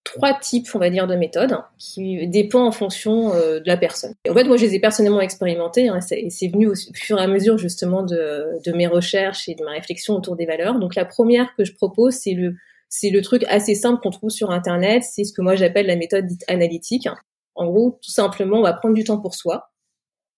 trois 0.04 0.34
types, 0.40 0.68
on 0.74 0.80
va 0.80 0.90
dire, 0.90 1.08
de 1.08 1.16
méthodes 1.16 1.58
qui 1.78 2.28
dépendent 2.28 2.68
en 2.68 2.72
fonction 2.72 3.34
euh, 3.34 3.60
de 3.60 3.68
la 3.68 3.78
personne. 3.78 4.14
en 4.28 4.34
fait, 4.34 4.44
moi, 4.44 4.58
je 4.58 4.66
les 4.66 4.76
ai 4.76 4.80
personnellement 4.80 5.22
expérimentées 5.22 5.90
hein, 5.90 6.00
et 6.12 6.30
c'est 6.30 6.48
venu 6.48 6.68
au 6.68 6.74
fur 6.94 7.20
et 7.20 7.24
à 7.24 7.28
mesure 7.28 7.58
justement 7.58 8.04
de, 8.04 8.72
mes 8.74 8.88
recherches 8.88 9.48
et 9.50 9.56
de 9.56 9.64
ma 9.64 9.72
réflexion 9.72 10.16
autour 10.16 10.36
des 10.36 10.46
valeurs. 10.46 10.80
Donc, 10.80 10.96
la 10.96 11.06
première 11.06 11.54
que 11.56 11.64
je 11.64 11.74
propose, 11.74 12.16
c'est 12.16 12.34
le 12.34 12.56
c'est 12.92 13.12
le 13.12 13.22
truc 13.22 13.46
assez 13.48 13.76
simple 13.76 14.02
qu'on 14.02 14.10
trouve 14.10 14.32
sur 14.32 14.50
Internet. 14.50 15.04
C'est 15.04 15.24
ce 15.24 15.32
que 15.32 15.44
moi 15.44 15.56
j'appelle 15.56 15.86
la 15.86 15.96
méthode 15.96 16.26
dite 16.26 16.44
analytique. 16.48 17.08
En 17.54 17.68
gros, 17.68 18.00
tout 18.02 18.10
simplement, 18.10 18.58
on 18.58 18.64
va 18.64 18.74
prendre 18.74 18.96
du 18.96 19.04
temps 19.04 19.20
pour 19.20 19.36
soi. 19.36 19.70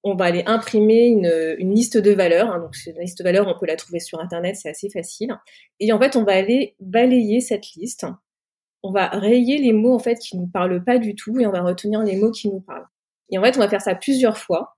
On 0.04 0.16
va 0.16 0.26
aller 0.26 0.44
imprimer 0.48 1.06
une, 1.06 1.74
liste 1.74 1.98
de 1.98 2.12
valeurs. 2.12 2.52
Hein. 2.52 2.60
donc, 2.60 2.76
une 2.86 3.00
liste 3.00 3.20
de 3.20 3.24
valeurs, 3.24 3.48
on 3.48 3.58
peut 3.58 3.68
la 3.68 3.78
trouver 3.78 4.00
sur 4.00 4.20
Internet, 4.20 4.58
c'est 4.58 4.70
assez 4.70 4.90
facile. 4.90 5.34
Et 5.80 5.94
en 5.94 6.00
fait, 6.00 6.18
on 6.18 6.26
va 6.26 6.34
aller 6.34 6.76
balayer 6.82 7.40
cette 7.40 7.74
liste 7.78 8.06
on 8.84 8.92
va 8.92 9.08
rayer 9.08 9.58
les 9.58 9.74
mots 9.74 9.94
en 9.94 10.00
fait 10.00 10.18
qui 10.18 10.38
nous 10.38 10.48
parlent 10.48 10.84
pas 10.84 10.98
du 10.98 11.16
tout 11.16 11.40
et 11.40 11.46
on 11.46 11.52
va 11.52 11.62
retenir 11.62 12.02
les 12.02 12.16
mots 12.16 12.32
qui 12.32 12.50
nous 12.50 12.62
parlent. 12.62 12.88
Et 13.30 13.38
en 13.38 13.44
fait, 13.44 13.56
on 13.56 13.60
va 13.60 13.70
faire 13.70 13.82
ça 13.82 13.96
plusieurs 13.96 14.38
fois. 14.38 14.76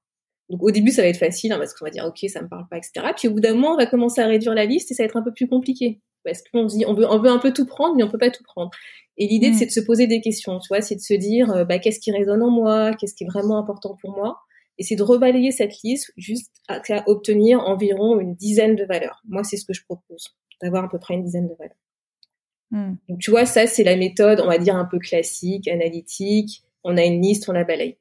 Donc 0.50 0.62
au 0.62 0.72
début, 0.72 0.92
ça 0.92 1.02
va 1.02 1.08
être 1.08 1.18
facile 1.18 1.52
hein, 1.52 1.58
parce 1.58 1.74
qu'on 1.74 1.86
va 1.86 1.92
dire 1.92 2.06
ok, 2.06 2.30
ça 2.30 2.42
me 2.42 2.48
parle 2.48 2.68
pas, 2.70 2.78
etc. 2.78 3.08
Puis 3.16 3.28
au 3.28 3.32
bout 3.32 3.40
d'un 3.40 3.54
moment, 3.54 3.74
on 3.74 3.78
va 3.78 3.86
commencer 3.86 4.22
à 4.22 4.28
réduire 4.28 4.54
la 4.54 4.66
liste 4.66 4.92
et 4.92 4.94
ça 4.94 5.04
va 5.04 5.06
être 5.06 5.18
un 5.18 5.24
peu 5.24 5.34
plus 5.34 5.48
compliqué 5.48 6.02
parce 6.24 6.42
qu'on 6.42 6.66
dit 6.66 6.86
on 6.86 6.94
veut 6.94 7.06
on 7.10 7.20
veut 7.20 7.30
un 7.30 7.40
peu 7.40 7.54
tout 7.54 7.66
prendre, 7.66 7.96
mais 7.96 8.04
on 8.04 8.10
peut 8.10 8.18
pas 8.18 8.30
tout 8.30 8.44
prendre. 8.44 8.70
Et 9.18 9.28
l'idée, 9.28 9.52
mm. 9.52 9.54
c'est 9.54 9.66
de 9.68 9.72
se 9.72 9.80
poser 9.80 10.08
des 10.08 10.22
questions, 10.22 10.60
tu 10.60 10.68
vois, 10.70 10.82
c'est 10.82 10.96
de 10.96 11.02
se 11.02 11.14
dire 11.14 11.52
euh, 11.52 11.66
bah 11.66 11.80
qu'est-ce 11.80 12.00
qui 12.00 12.12
résonne 12.12 12.42
en 12.42 12.50
moi, 12.50 12.94
qu'est-ce 12.94 13.16
qui 13.16 13.24
est 13.24 13.28
vraiment 13.28 13.58
important 13.58 13.96
pour 14.02 14.12
moi, 14.12 14.40
et 14.78 14.84
c'est 14.84 14.96
de 14.96 15.04
rebalayer 15.04 15.52
cette 15.52 15.82
liste 15.84 16.12
juste 16.18 16.52
à, 16.68 16.82
à 16.90 17.04
obtenir 17.08 17.60
environ 17.62 18.20
une 18.20 18.36
dizaine 18.36 18.76
de 18.76 18.86
valeurs. 18.86 19.22
Moi, 19.28 19.44
c'est 19.44 19.58
ce 19.58 19.66
que 19.66 19.74
je 19.74 19.84
propose, 19.84 20.36
d'avoir 20.62 20.86
à 20.86 20.90
peu 20.90 21.00
près 21.00 21.14
une 21.14 21.24
dizaine 21.24 21.48
de 21.48 21.56
valeurs. 21.58 21.78
Donc, 22.74 23.20
tu 23.20 23.30
vois, 23.30 23.46
ça, 23.46 23.68
c'est 23.68 23.84
la 23.84 23.96
méthode, 23.96 24.40
on 24.42 24.48
va 24.48 24.58
dire, 24.58 24.76
un 24.76 24.86
peu 24.86 24.98
classique, 24.98 25.68
analytique. 25.68 26.64
On 26.84 26.98
a 26.98 27.04
une 27.04 27.22
liste, 27.22 27.48
on 27.48 27.52
la 27.52 27.64
balaye. 27.64 27.98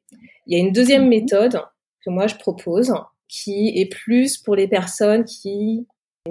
Il 0.46 0.56
y 0.56 0.60
a 0.60 0.64
une 0.64 0.72
deuxième 0.72 1.06
hmm. 1.06 1.10
méthode 1.10 1.60
que 2.04 2.10
moi, 2.10 2.26
je 2.26 2.36
propose, 2.36 2.92
qui 3.28 3.72
est 3.76 3.86
plus 3.86 4.38
pour 4.38 4.56
les 4.56 4.66
personnes 4.66 5.24
qui, 5.24 5.86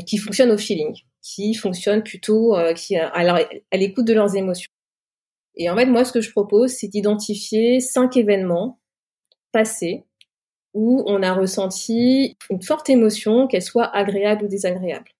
qui 0.05 0.17
fonctionnent 0.17 0.51
au 0.51 0.57
feeling, 0.57 0.95
qui 1.21 1.53
fonctionnent 1.53 2.03
plutôt 2.03 2.55
euh, 2.57 2.73
qui, 2.73 2.97
à, 2.97 3.11
à 3.13 3.77
l'écoute 3.77 4.05
de 4.05 4.13
leurs 4.13 4.35
émotions. 4.35 4.71
Et 5.55 5.69
en 5.69 5.75
fait, 5.75 5.85
moi, 5.85 6.03
ce 6.03 6.11
que 6.11 6.21
je 6.21 6.31
propose, 6.31 6.71
c'est 6.71 6.87
d'identifier 6.87 7.79
cinq 7.79 8.17
événements 8.17 8.79
passés 9.51 10.03
où 10.73 11.03
on 11.05 11.21
a 11.21 11.33
ressenti 11.33 12.37
une 12.49 12.61
forte 12.61 12.89
émotion, 12.89 13.47
qu'elle 13.47 13.61
soit 13.61 13.93
agréable 13.95 14.45
ou 14.45 14.47
désagréable 14.47 15.11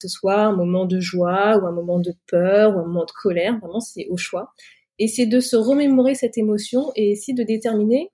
ce 0.00 0.08
soit 0.08 0.40
un 0.40 0.54
moment 0.54 0.84
de 0.84 1.00
joie 1.00 1.58
ou 1.58 1.66
un 1.66 1.72
moment 1.72 1.98
de 1.98 2.12
peur 2.26 2.76
ou 2.76 2.78
un 2.78 2.86
moment 2.86 3.04
de 3.04 3.12
colère, 3.22 3.58
vraiment 3.58 3.80
c'est 3.80 4.06
au 4.08 4.16
choix. 4.16 4.52
Et 4.98 5.08
c'est 5.08 5.26
de 5.26 5.40
se 5.40 5.56
remémorer 5.56 6.14
cette 6.14 6.38
émotion 6.38 6.92
et 6.96 7.12
essayer 7.12 7.34
de 7.34 7.42
déterminer 7.42 8.10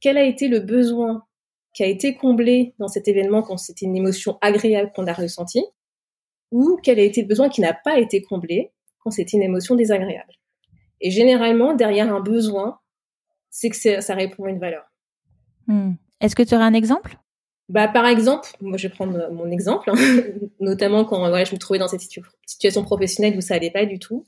quel 0.00 0.16
a 0.16 0.24
été 0.24 0.48
le 0.48 0.60
besoin 0.60 1.24
qui 1.74 1.82
a 1.82 1.86
été 1.86 2.14
comblé 2.14 2.74
dans 2.78 2.88
cet 2.88 3.08
événement 3.08 3.42
quand 3.42 3.56
c'était 3.56 3.86
une 3.86 3.96
émotion 3.96 4.38
agréable 4.40 4.90
qu'on 4.94 5.06
a 5.06 5.12
ressentie, 5.12 5.64
ou 6.50 6.78
quel 6.82 6.98
a 6.98 7.02
été 7.02 7.22
le 7.22 7.28
besoin 7.28 7.48
qui 7.48 7.60
n'a 7.60 7.74
pas 7.74 7.98
été 7.98 8.22
comblé 8.22 8.72
quand 9.00 9.10
c'était 9.10 9.36
une 9.36 9.42
émotion 9.42 9.76
désagréable. 9.76 10.32
Et 11.00 11.10
généralement, 11.10 11.74
derrière 11.74 12.12
un 12.12 12.20
besoin, 12.20 12.78
c'est 13.50 13.70
que 13.70 14.00
ça 14.00 14.14
répond 14.14 14.44
à 14.44 14.50
une 14.50 14.58
valeur. 14.58 14.84
Hmm. 15.66 15.92
Est-ce 16.20 16.34
que 16.34 16.42
tu 16.42 16.54
aurais 16.54 16.64
un 16.64 16.74
exemple? 16.74 17.18
Bah, 17.68 17.88
par 17.88 18.06
exemple, 18.06 18.48
moi 18.60 18.78
je 18.78 18.88
vais 18.88 18.94
prendre 18.94 19.30
mon 19.30 19.50
exemple, 19.50 19.90
hein, 19.90 19.94
notamment 20.60 21.04
quand 21.04 21.18
voilà, 21.18 21.44
je 21.44 21.54
me 21.54 21.58
trouvais 21.58 21.78
dans 21.78 21.88
cette 21.88 22.00
situation 22.46 22.82
professionnelle 22.82 23.36
où 23.36 23.40
ça 23.40 23.54
allait 23.54 23.70
pas 23.70 23.84
du 23.84 23.98
tout. 23.98 24.26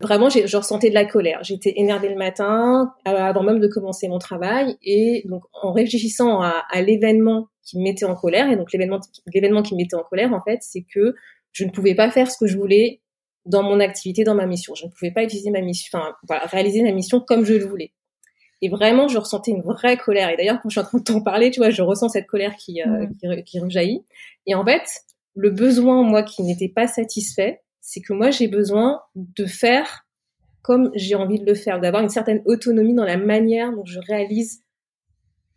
Vraiment, 0.00 0.28
je 0.28 0.56
ressentais 0.56 0.90
de 0.90 0.94
la 0.94 1.06
colère. 1.06 1.42
J'étais 1.42 1.72
énervée 1.76 2.10
le 2.10 2.16
matin, 2.16 2.92
avant 3.06 3.42
même 3.42 3.60
de 3.60 3.66
commencer 3.66 4.08
mon 4.08 4.18
travail, 4.18 4.76
et 4.82 5.22
donc 5.26 5.44
en 5.54 5.72
réfléchissant 5.72 6.42
à, 6.42 6.64
à 6.68 6.82
l'événement 6.82 7.48
qui 7.62 7.78
me 7.78 7.84
mettait 7.84 8.04
en 8.04 8.14
colère, 8.14 8.50
et 8.50 8.56
donc 8.56 8.72
l'événement, 8.72 9.00
l'événement 9.32 9.62
qui 9.62 9.74
me 9.74 9.78
mettait 9.78 9.96
en 9.96 10.02
colère, 10.02 10.34
en 10.34 10.42
fait, 10.42 10.58
c'est 10.60 10.84
que 10.92 11.14
je 11.52 11.64
ne 11.64 11.70
pouvais 11.70 11.94
pas 11.94 12.10
faire 12.10 12.30
ce 12.30 12.36
que 12.36 12.46
je 12.46 12.58
voulais 12.58 13.00
dans 13.46 13.62
mon 13.62 13.80
activité, 13.80 14.24
dans 14.24 14.34
ma 14.34 14.44
mission. 14.46 14.74
Je 14.74 14.84
ne 14.84 14.90
pouvais 14.90 15.12
pas 15.12 15.22
utiliser 15.22 15.50
ma 15.50 15.62
mission, 15.62 15.98
enfin, 15.98 16.14
voilà, 16.28 16.44
réaliser 16.44 16.82
ma 16.82 16.92
mission 16.92 17.20
comme 17.20 17.46
je 17.46 17.54
le 17.54 17.64
voulais. 17.64 17.92
Et 18.62 18.68
vraiment, 18.68 19.08
je 19.08 19.18
ressentais 19.18 19.50
une 19.50 19.62
vraie 19.62 19.96
colère. 19.96 20.30
Et 20.30 20.36
d'ailleurs, 20.36 20.60
quand 20.62 20.68
je 20.68 20.74
suis 20.74 20.80
en 20.80 20.88
train 20.88 20.98
de 20.98 21.04
t'en 21.04 21.20
parler, 21.20 21.50
tu 21.50 21.60
vois, 21.60 21.70
je 21.70 21.82
ressens 21.82 22.10
cette 22.10 22.26
colère 22.26 22.56
qui, 22.56 22.80
euh, 22.82 23.06
qui, 23.20 23.44
qui 23.44 23.60
rejaillit. 23.60 24.04
Et 24.46 24.54
en 24.54 24.64
fait, 24.64 24.84
le 25.34 25.50
besoin, 25.50 26.02
moi, 26.02 26.22
qui 26.22 26.42
n'était 26.42 26.68
pas 26.68 26.86
satisfait, 26.86 27.60
c'est 27.80 28.00
que 28.00 28.12
moi, 28.12 28.30
j'ai 28.30 28.48
besoin 28.48 29.00
de 29.14 29.44
faire 29.44 30.06
comme 30.66 30.90
j'ai 30.96 31.14
envie 31.14 31.38
de 31.38 31.46
le 31.46 31.54
faire, 31.54 31.78
d'avoir 31.78 32.02
une 32.02 32.08
certaine 32.08 32.42
autonomie 32.44 32.92
dans 32.92 33.04
la 33.04 33.16
manière 33.16 33.72
dont 33.72 33.84
je 33.84 34.00
réalise 34.00 34.64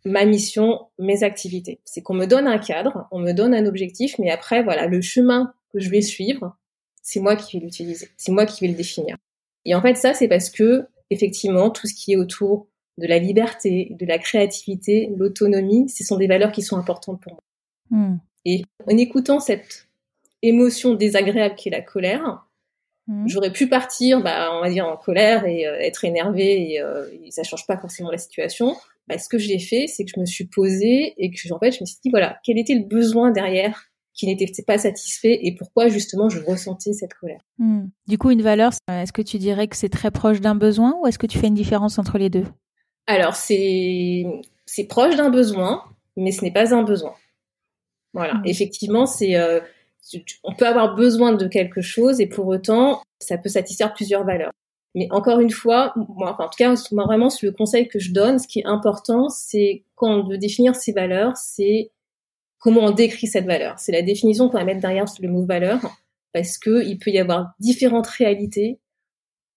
ma 0.04 0.24
mission, 0.24 0.86
mes 1.00 1.24
activités. 1.24 1.80
C'est 1.84 2.00
qu'on 2.00 2.14
me 2.14 2.26
donne 2.26 2.46
un 2.46 2.58
cadre, 2.58 3.08
on 3.10 3.18
me 3.18 3.32
donne 3.32 3.52
un 3.52 3.66
objectif, 3.66 4.20
mais 4.20 4.30
après, 4.30 4.62
voilà, 4.62 4.86
le 4.86 5.00
chemin 5.02 5.52
que 5.72 5.80
je 5.80 5.90
vais 5.90 6.00
suivre, 6.00 6.56
c'est 7.02 7.18
moi 7.18 7.34
qui 7.34 7.58
vais 7.58 7.64
l'utiliser, 7.64 8.08
c'est 8.16 8.30
moi 8.30 8.46
qui 8.46 8.60
vais 8.64 8.70
le 8.70 8.76
définir. 8.76 9.16
Et 9.64 9.74
en 9.74 9.82
fait, 9.82 9.96
ça, 9.96 10.14
c'est 10.14 10.28
parce 10.28 10.48
que, 10.48 10.86
effectivement, 11.10 11.70
tout 11.70 11.88
ce 11.88 11.94
qui 11.94 12.12
est 12.12 12.16
autour 12.16 12.68
de 13.00 13.06
la 13.06 13.18
liberté, 13.18 13.96
de 13.98 14.06
la 14.06 14.18
créativité, 14.18 15.10
l'autonomie, 15.16 15.88
ce 15.88 16.04
sont 16.04 16.16
des 16.16 16.26
valeurs 16.26 16.52
qui 16.52 16.62
sont 16.62 16.76
importantes 16.76 17.20
pour 17.20 17.32
moi. 17.32 17.42
Hmm. 17.90 18.18
Et 18.44 18.62
en 18.86 18.96
écoutant 18.96 19.40
cette 19.40 19.88
émotion 20.42 20.94
désagréable 20.94 21.54
qui 21.56 21.68
est 21.68 21.72
la 21.72 21.82
colère, 21.82 22.46
hmm. 23.06 23.26
j'aurais 23.26 23.52
pu 23.52 23.68
partir, 23.68 24.22
bah, 24.22 24.50
on 24.52 24.60
va 24.60 24.70
dire, 24.70 24.86
en 24.86 24.96
colère 24.96 25.46
et 25.46 25.66
euh, 25.66 25.78
être 25.80 26.04
énervée 26.04 26.72
et, 26.72 26.80
euh, 26.80 27.08
et, 27.24 27.30
ça 27.30 27.42
change 27.42 27.66
pas 27.66 27.78
forcément 27.78 28.10
la 28.10 28.18
situation. 28.18 28.76
Bah, 29.08 29.18
ce 29.18 29.28
que 29.28 29.38
j'ai 29.38 29.58
fait, 29.58 29.86
c'est 29.86 30.04
que 30.04 30.10
je 30.14 30.20
me 30.20 30.26
suis 30.26 30.44
posée 30.44 31.14
et 31.16 31.30
que 31.30 31.52
en 31.52 31.58
fait, 31.58 31.72
je 31.72 31.80
me 31.80 31.86
suis 31.86 31.98
dit, 32.04 32.10
voilà, 32.10 32.38
quel 32.44 32.58
était 32.58 32.74
le 32.74 32.84
besoin 32.84 33.30
derrière 33.30 33.90
qui 34.12 34.26
n'était 34.26 34.50
pas 34.62 34.76
satisfait 34.76 35.38
et 35.42 35.54
pourquoi 35.54 35.88
justement 35.88 36.28
je 36.28 36.40
ressentais 36.40 36.92
cette 36.92 37.14
colère. 37.14 37.40
Hmm. 37.58 37.86
Du 38.06 38.18
coup, 38.18 38.30
une 38.30 38.42
valeur, 38.42 38.72
est-ce 38.88 39.12
que 39.12 39.22
tu 39.22 39.38
dirais 39.38 39.66
que 39.66 39.76
c'est 39.76 39.88
très 39.88 40.10
proche 40.10 40.42
d'un 40.42 40.54
besoin 40.54 40.94
ou 41.00 41.06
est-ce 41.06 41.18
que 41.18 41.26
tu 41.26 41.38
fais 41.38 41.46
une 41.46 41.54
différence 41.54 41.98
entre 41.98 42.18
les 42.18 42.28
deux? 42.28 42.44
Alors, 43.06 43.34
c'est, 43.34 44.24
c'est 44.66 44.84
proche 44.84 45.16
d'un 45.16 45.30
besoin, 45.30 45.84
mais 46.16 46.32
ce 46.32 46.44
n'est 46.44 46.52
pas 46.52 46.74
un 46.74 46.82
besoin. 46.82 47.14
Voilà. 48.12 48.34
Hmm. 48.34 48.42
Effectivement, 48.44 49.06
c'est, 49.06 49.36
euh, 49.36 49.60
on 50.44 50.54
peut 50.54 50.66
avoir 50.66 50.94
besoin 50.94 51.32
de 51.32 51.46
quelque 51.46 51.80
chose 51.80 52.20
et 52.20 52.26
pour 52.26 52.46
autant, 52.46 53.02
ça 53.20 53.38
peut 53.38 53.48
satisfaire 53.48 53.94
plusieurs 53.94 54.24
valeurs. 54.24 54.52
Mais 54.94 55.06
encore 55.12 55.40
une 55.40 55.50
fois, 55.50 55.92
moi, 55.96 56.32
enfin, 56.32 56.44
en 56.44 56.48
tout 56.48 56.56
cas, 56.56 56.74
moi, 56.90 57.04
vraiment, 57.04 57.28
le 57.42 57.52
conseil 57.52 57.86
que 57.86 58.00
je 58.00 58.12
donne, 58.12 58.38
ce 58.38 58.48
qui 58.48 58.60
est 58.60 58.66
important, 58.66 59.28
c'est 59.28 59.84
quand 59.94 60.08
on 60.08 60.28
veut 60.28 60.38
définir 60.38 60.74
ces 60.74 60.92
valeurs, 60.92 61.36
c'est 61.36 61.92
comment 62.58 62.82
on 62.82 62.90
décrit 62.90 63.28
cette 63.28 63.46
valeur. 63.46 63.78
C'est 63.78 63.92
la 63.92 64.02
définition 64.02 64.48
qu'on 64.48 64.58
va 64.58 64.64
mettre 64.64 64.80
derrière 64.80 65.04
le 65.20 65.28
mot 65.28 65.44
valeur, 65.44 65.80
parce 66.32 66.58
que 66.58 66.84
il 66.84 66.98
peut 66.98 67.10
y 67.10 67.18
avoir 67.18 67.52
différentes 67.60 68.08
réalités 68.08 68.80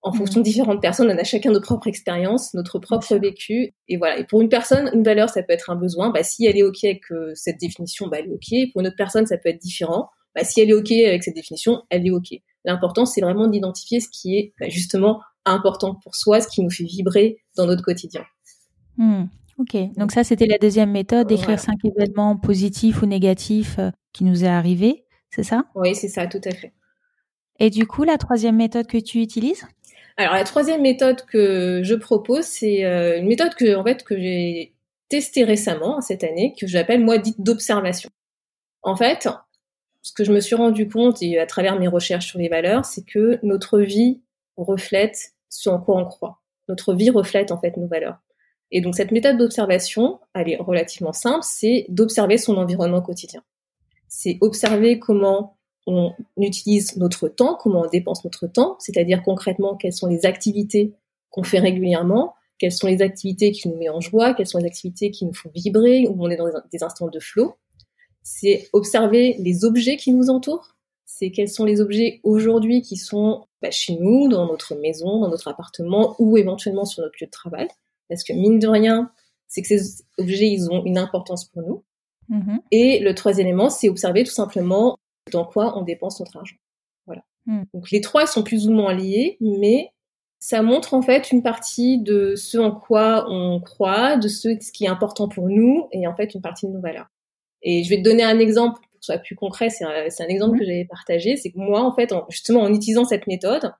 en 0.03 0.11
mmh. 0.11 0.17
fonction 0.17 0.39
de 0.41 0.45
différentes 0.45 0.81
personnes. 0.81 1.09
On 1.09 1.17
a 1.17 1.23
chacun 1.23 1.51
nos 1.51 1.61
propres 1.61 1.87
expériences, 1.87 2.53
notre 2.53 2.77
propre 2.77 3.15
vécu, 3.15 3.73
et 3.87 3.97
voilà. 3.97 4.19
Et 4.19 4.25
pour 4.25 4.41
une 4.41 4.49
personne, 4.49 4.89
une 4.93 5.03
valeur, 5.03 5.29
ça 5.29 5.41
peut 5.41 5.53
être 5.53 5.69
un 5.69 5.75
besoin. 5.75 6.11
Bah, 6.11 6.23
si 6.23 6.45
elle 6.45 6.57
est 6.57 6.63
ok 6.63 6.83
avec 6.83 7.01
euh, 7.11 7.31
cette 7.35 7.59
définition, 7.59 8.07
bah, 8.07 8.17
elle 8.19 8.27
est 8.27 8.33
ok. 8.33 8.71
Pour 8.73 8.81
une 8.81 8.87
autre 8.87 8.97
personne, 8.97 9.25
ça 9.25 9.37
peut 9.37 9.49
être 9.49 9.61
différent. 9.61 10.09
Bah, 10.35 10.43
si 10.43 10.61
elle 10.61 10.69
est 10.69 10.73
ok 10.73 10.91
avec 10.91 11.23
cette 11.23 11.35
définition, 11.35 11.81
elle 11.89 12.05
est 12.05 12.11
ok. 12.11 12.33
L'important, 12.65 13.05
c'est 13.05 13.21
vraiment 13.21 13.47
d'identifier 13.47 13.99
ce 13.99 14.09
qui 14.09 14.37
est 14.37 14.53
bah, 14.59 14.69
justement 14.69 15.21
important 15.45 15.95
pour 16.03 16.15
soi, 16.15 16.41
ce 16.41 16.47
qui 16.47 16.61
nous 16.61 16.69
fait 16.69 16.85
vibrer 16.85 17.37
dans 17.57 17.65
notre 17.65 17.83
quotidien. 17.83 18.23
Mmh. 18.97 19.25
Ok, 19.59 19.77
donc 19.97 20.11
ça 20.11 20.23
c'était 20.23 20.47
la 20.47 20.57
deuxième 20.57 20.89
méthode, 20.89 21.27
d'écrire 21.27 21.59
cinq 21.59 21.77
événements 21.85 22.35
positifs 22.37 23.03
ou 23.03 23.05
négatifs 23.05 23.77
euh, 23.77 23.91
qui 24.11 24.23
nous 24.23 24.43
est 24.43 24.47
arrivé, 24.47 25.05
c'est 25.29 25.43
ça? 25.43 25.65
Oui, 25.75 25.93
c'est 25.93 26.07
ça, 26.07 26.25
tout 26.25 26.41
à 26.43 26.51
fait. 26.51 26.73
Et 27.59 27.69
du 27.69 27.85
coup, 27.85 28.03
la 28.03 28.17
troisième 28.17 28.55
méthode 28.55 28.87
que 28.87 28.97
tu 28.97 29.21
utilises? 29.21 29.65
Alors 30.17 30.33
la 30.33 30.43
troisième 30.43 30.81
méthode 30.81 31.25
que 31.25 31.81
je 31.83 31.95
propose, 31.95 32.45
c'est 32.45 32.85
euh, 32.85 33.17
une 33.17 33.27
méthode 33.27 33.55
que 33.55 33.75
en 33.75 33.83
fait 33.83 34.03
que 34.03 34.17
j'ai 34.17 34.75
testée 35.09 35.43
récemment 35.43 36.01
cette 36.01 36.23
année, 36.23 36.55
que 36.59 36.67
j'appelle 36.67 37.03
moi 37.03 37.17
dite 37.17 37.41
d'observation. 37.41 38.09
En 38.83 38.95
fait, 38.95 39.27
ce 40.01 40.11
que 40.13 40.23
je 40.23 40.31
me 40.31 40.39
suis 40.39 40.55
rendu 40.55 40.87
compte 40.87 41.21
et 41.21 41.39
à 41.39 41.45
travers 41.45 41.79
mes 41.79 41.87
recherches 41.87 42.27
sur 42.27 42.39
les 42.39 42.49
valeurs, 42.49 42.85
c'est 42.85 43.05
que 43.05 43.39
notre 43.41 43.79
vie 43.79 44.21
reflète 44.57 45.33
ce 45.49 45.69
en 45.69 45.79
quoi 45.79 45.97
on 45.97 46.05
croit. 46.05 46.41
Notre 46.67 46.93
vie 46.93 47.09
reflète 47.09 47.51
en 47.51 47.59
fait 47.59 47.77
nos 47.77 47.87
valeurs. 47.87 48.17
Et 48.71 48.81
donc 48.81 48.95
cette 48.95 49.11
méthode 49.11 49.37
d'observation, 49.37 50.19
elle 50.33 50.49
est 50.49 50.57
relativement 50.57 51.13
simple, 51.13 51.43
c'est 51.43 51.85
d'observer 51.89 52.37
son 52.37 52.57
environnement 52.57 53.01
quotidien. 53.01 53.43
C'est 54.07 54.37
observer 54.41 54.99
comment 54.99 55.57
on 55.85 56.13
utilise 56.37 56.95
notre 56.97 57.27
temps, 57.27 57.55
comment 57.55 57.81
on 57.81 57.89
dépense 57.89 58.23
notre 58.23 58.47
temps, 58.47 58.77
c'est-à-dire 58.79 59.21
concrètement 59.23 59.75
quelles 59.75 59.93
sont 59.93 60.07
les 60.07 60.25
activités 60.25 60.93
qu'on 61.29 61.43
fait 61.43 61.59
régulièrement, 61.59 62.35
quelles 62.57 62.71
sont 62.71 62.87
les 62.87 63.01
activités 63.01 63.51
qui 63.51 63.67
nous 63.67 63.77
mettent 63.77 63.89
en 63.89 63.99
joie, 63.99 64.33
quelles 64.33 64.47
sont 64.47 64.59
les 64.59 64.65
activités 64.65 65.11
qui 65.11 65.25
nous 65.25 65.33
font 65.33 65.49
vibrer, 65.53 66.07
où 66.07 66.15
on 66.23 66.29
est 66.29 66.37
dans 66.37 66.49
des 66.71 66.83
instants 66.83 67.07
de 67.07 67.19
flow 67.19 67.55
c'est 68.23 68.69
observer 68.73 69.35
les 69.39 69.65
objets 69.65 69.97
qui 69.97 70.13
nous 70.13 70.29
entourent. 70.29 70.75
C'est 71.05 71.29
quels 71.29 71.49
sont 71.49 71.65
les 71.65 71.81
objets 71.81 72.21
aujourd'hui 72.23 72.81
qui 72.81 72.97
sont 72.97 73.45
bah, 73.61 73.69
chez 73.69 73.95
nous, 73.97 74.29
dans 74.29 74.47
notre 74.47 74.75
maison, 74.75 75.19
dans 75.19 75.29
notre 75.29 75.49
appartement 75.49 76.15
ou 76.17 76.37
éventuellement 76.37 76.85
sur 76.85 77.03
notre 77.03 77.15
lieu 77.21 77.27
de 77.27 77.31
travail. 77.31 77.67
Parce 78.09 78.23
que 78.23 78.33
mine 78.33 78.59
de 78.59 78.67
rien, 78.67 79.11
c'est 79.47 79.61
que 79.61 79.67
ces 79.67 80.03
objets, 80.17 80.49
ils 80.49 80.71
ont 80.71 80.83
une 80.85 80.97
importance 80.97 81.45
pour 81.45 81.61
nous. 81.61 81.83
Mm-hmm. 82.31 82.59
Et 82.71 82.99
le 82.99 83.13
troisième 83.13 83.47
élément, 83.47 83.69
c'est 83.69 83.89
observer 83.89 84.23
tout 84.23 84.31
simplement 84.31 84.97
dans 85.31 85.45
quoi 85.45 85.77
on 85.77 85.83
dépense 85.83 86.19
notre 86.19 86.37
argent. 86.37 86.55
Voilà. 87.05 87.23
Mm. 87.45 87.63
Donc 87.73 87.91
les 87.91 88.01
trois 88.01 88.25
sont 88.27 88.43
plus 88.43 88.67
ou 88.67 88.71
moins 88.71 88.93
liés, 88.93 89.37
mais 89.39 89.91
ça 90.39 90.61
montre 90.61 90.93
en 90.93 91.01
fait 91.01 91.31
une 91.31 91.41
partie 91.41 91.99
de 91.99 92.35
ce 92.35 92.57
en 92.57 92.71
quoi 92.71 93.25
on 93.29 93.61
croit, 93.61 94.17
de 94.17 94.27
ce 94.27 94.49
qui 94.71 94.85
est 94.85 94.89
important 94.89 95.29
pour 95.29 95.47
nous, 95.47 95.87
et 95.91 96.05
en 96.05 96.15
fait 96.15 96.33
une 96.33 96.41
partie 96.41 96.67
de 96.67 96.71
nos 96.71 96.81
valeurs. 96.81 97.07
Et 97.61 97.83
je 97.83 97.89
vais 97.89 97.97
te 97.97 98.03
donner 98.03 98.23
un 98.23 98.39
exemple 98.39 98.81
pour 98.81 98.81
que 98.81 98.97
ce 98.99 99.13
soit 99.13 99.17
plus 99.19 99.35
concret. 99.35 99.69
C'est 99.69 99.85
un, 99.85 99.89
un, 99.89 100.27
exemple 100.27 100.59
que 100.59 100.65
j'avais 100.65 100.85
partagé. 100.85 101.37
C'est 101.37 101.51
que 101.51 101.59
moi, 101.59 101.81
en 101.81 101.95
fait, 101.95 102.13
justement, 102.29 102.61
en 102.61 102.73
utilisant 102.73 103.05
cette 103.05 103.25
méthode, 103.25 103.73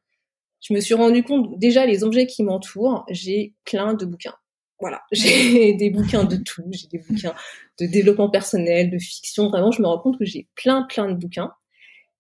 je 0.62 0.74
me 0.74 0.80
suis 0.80 0.94
rendu 0.94 1.24
compte 1.24 1.60
déjà 1.60 1.86
les 1.86 2.04
objets 2.04 2.26
qui 2.26 2.44
m'entourent, 2.44 3.06
j'ai 3.10 3.54
plein 3.66 3.94
de 3.94 4.06
bouquins. 4.06 4.36
Voilà, 4.80 5.02
j'ai 5.12 5.74
des 5.74 5.90
bouquins 5.90 6.24
de 6.24 6.38
tout, 6.38 6.64
j'ai 6.72 6.88
des 6.88 7.00
bouquins 7.00 7.34
de 7.80 7.86
développement 7.86 8.30
personnel, 8.30 8.90
de 8.90 8.98
fiction. 8.98 9.50
Vraiment, 9.50 9.72
je 9.72 9.82
me 9.82 9.88
rends 9.88 10.00
compte 10.00 10.20
que 10.20 10.26
j'ai 10.26 10.48
plein, 10.56 10.84
plein 10.84 11.10
de 11.10 11.16
bouquins. 11.16 11.54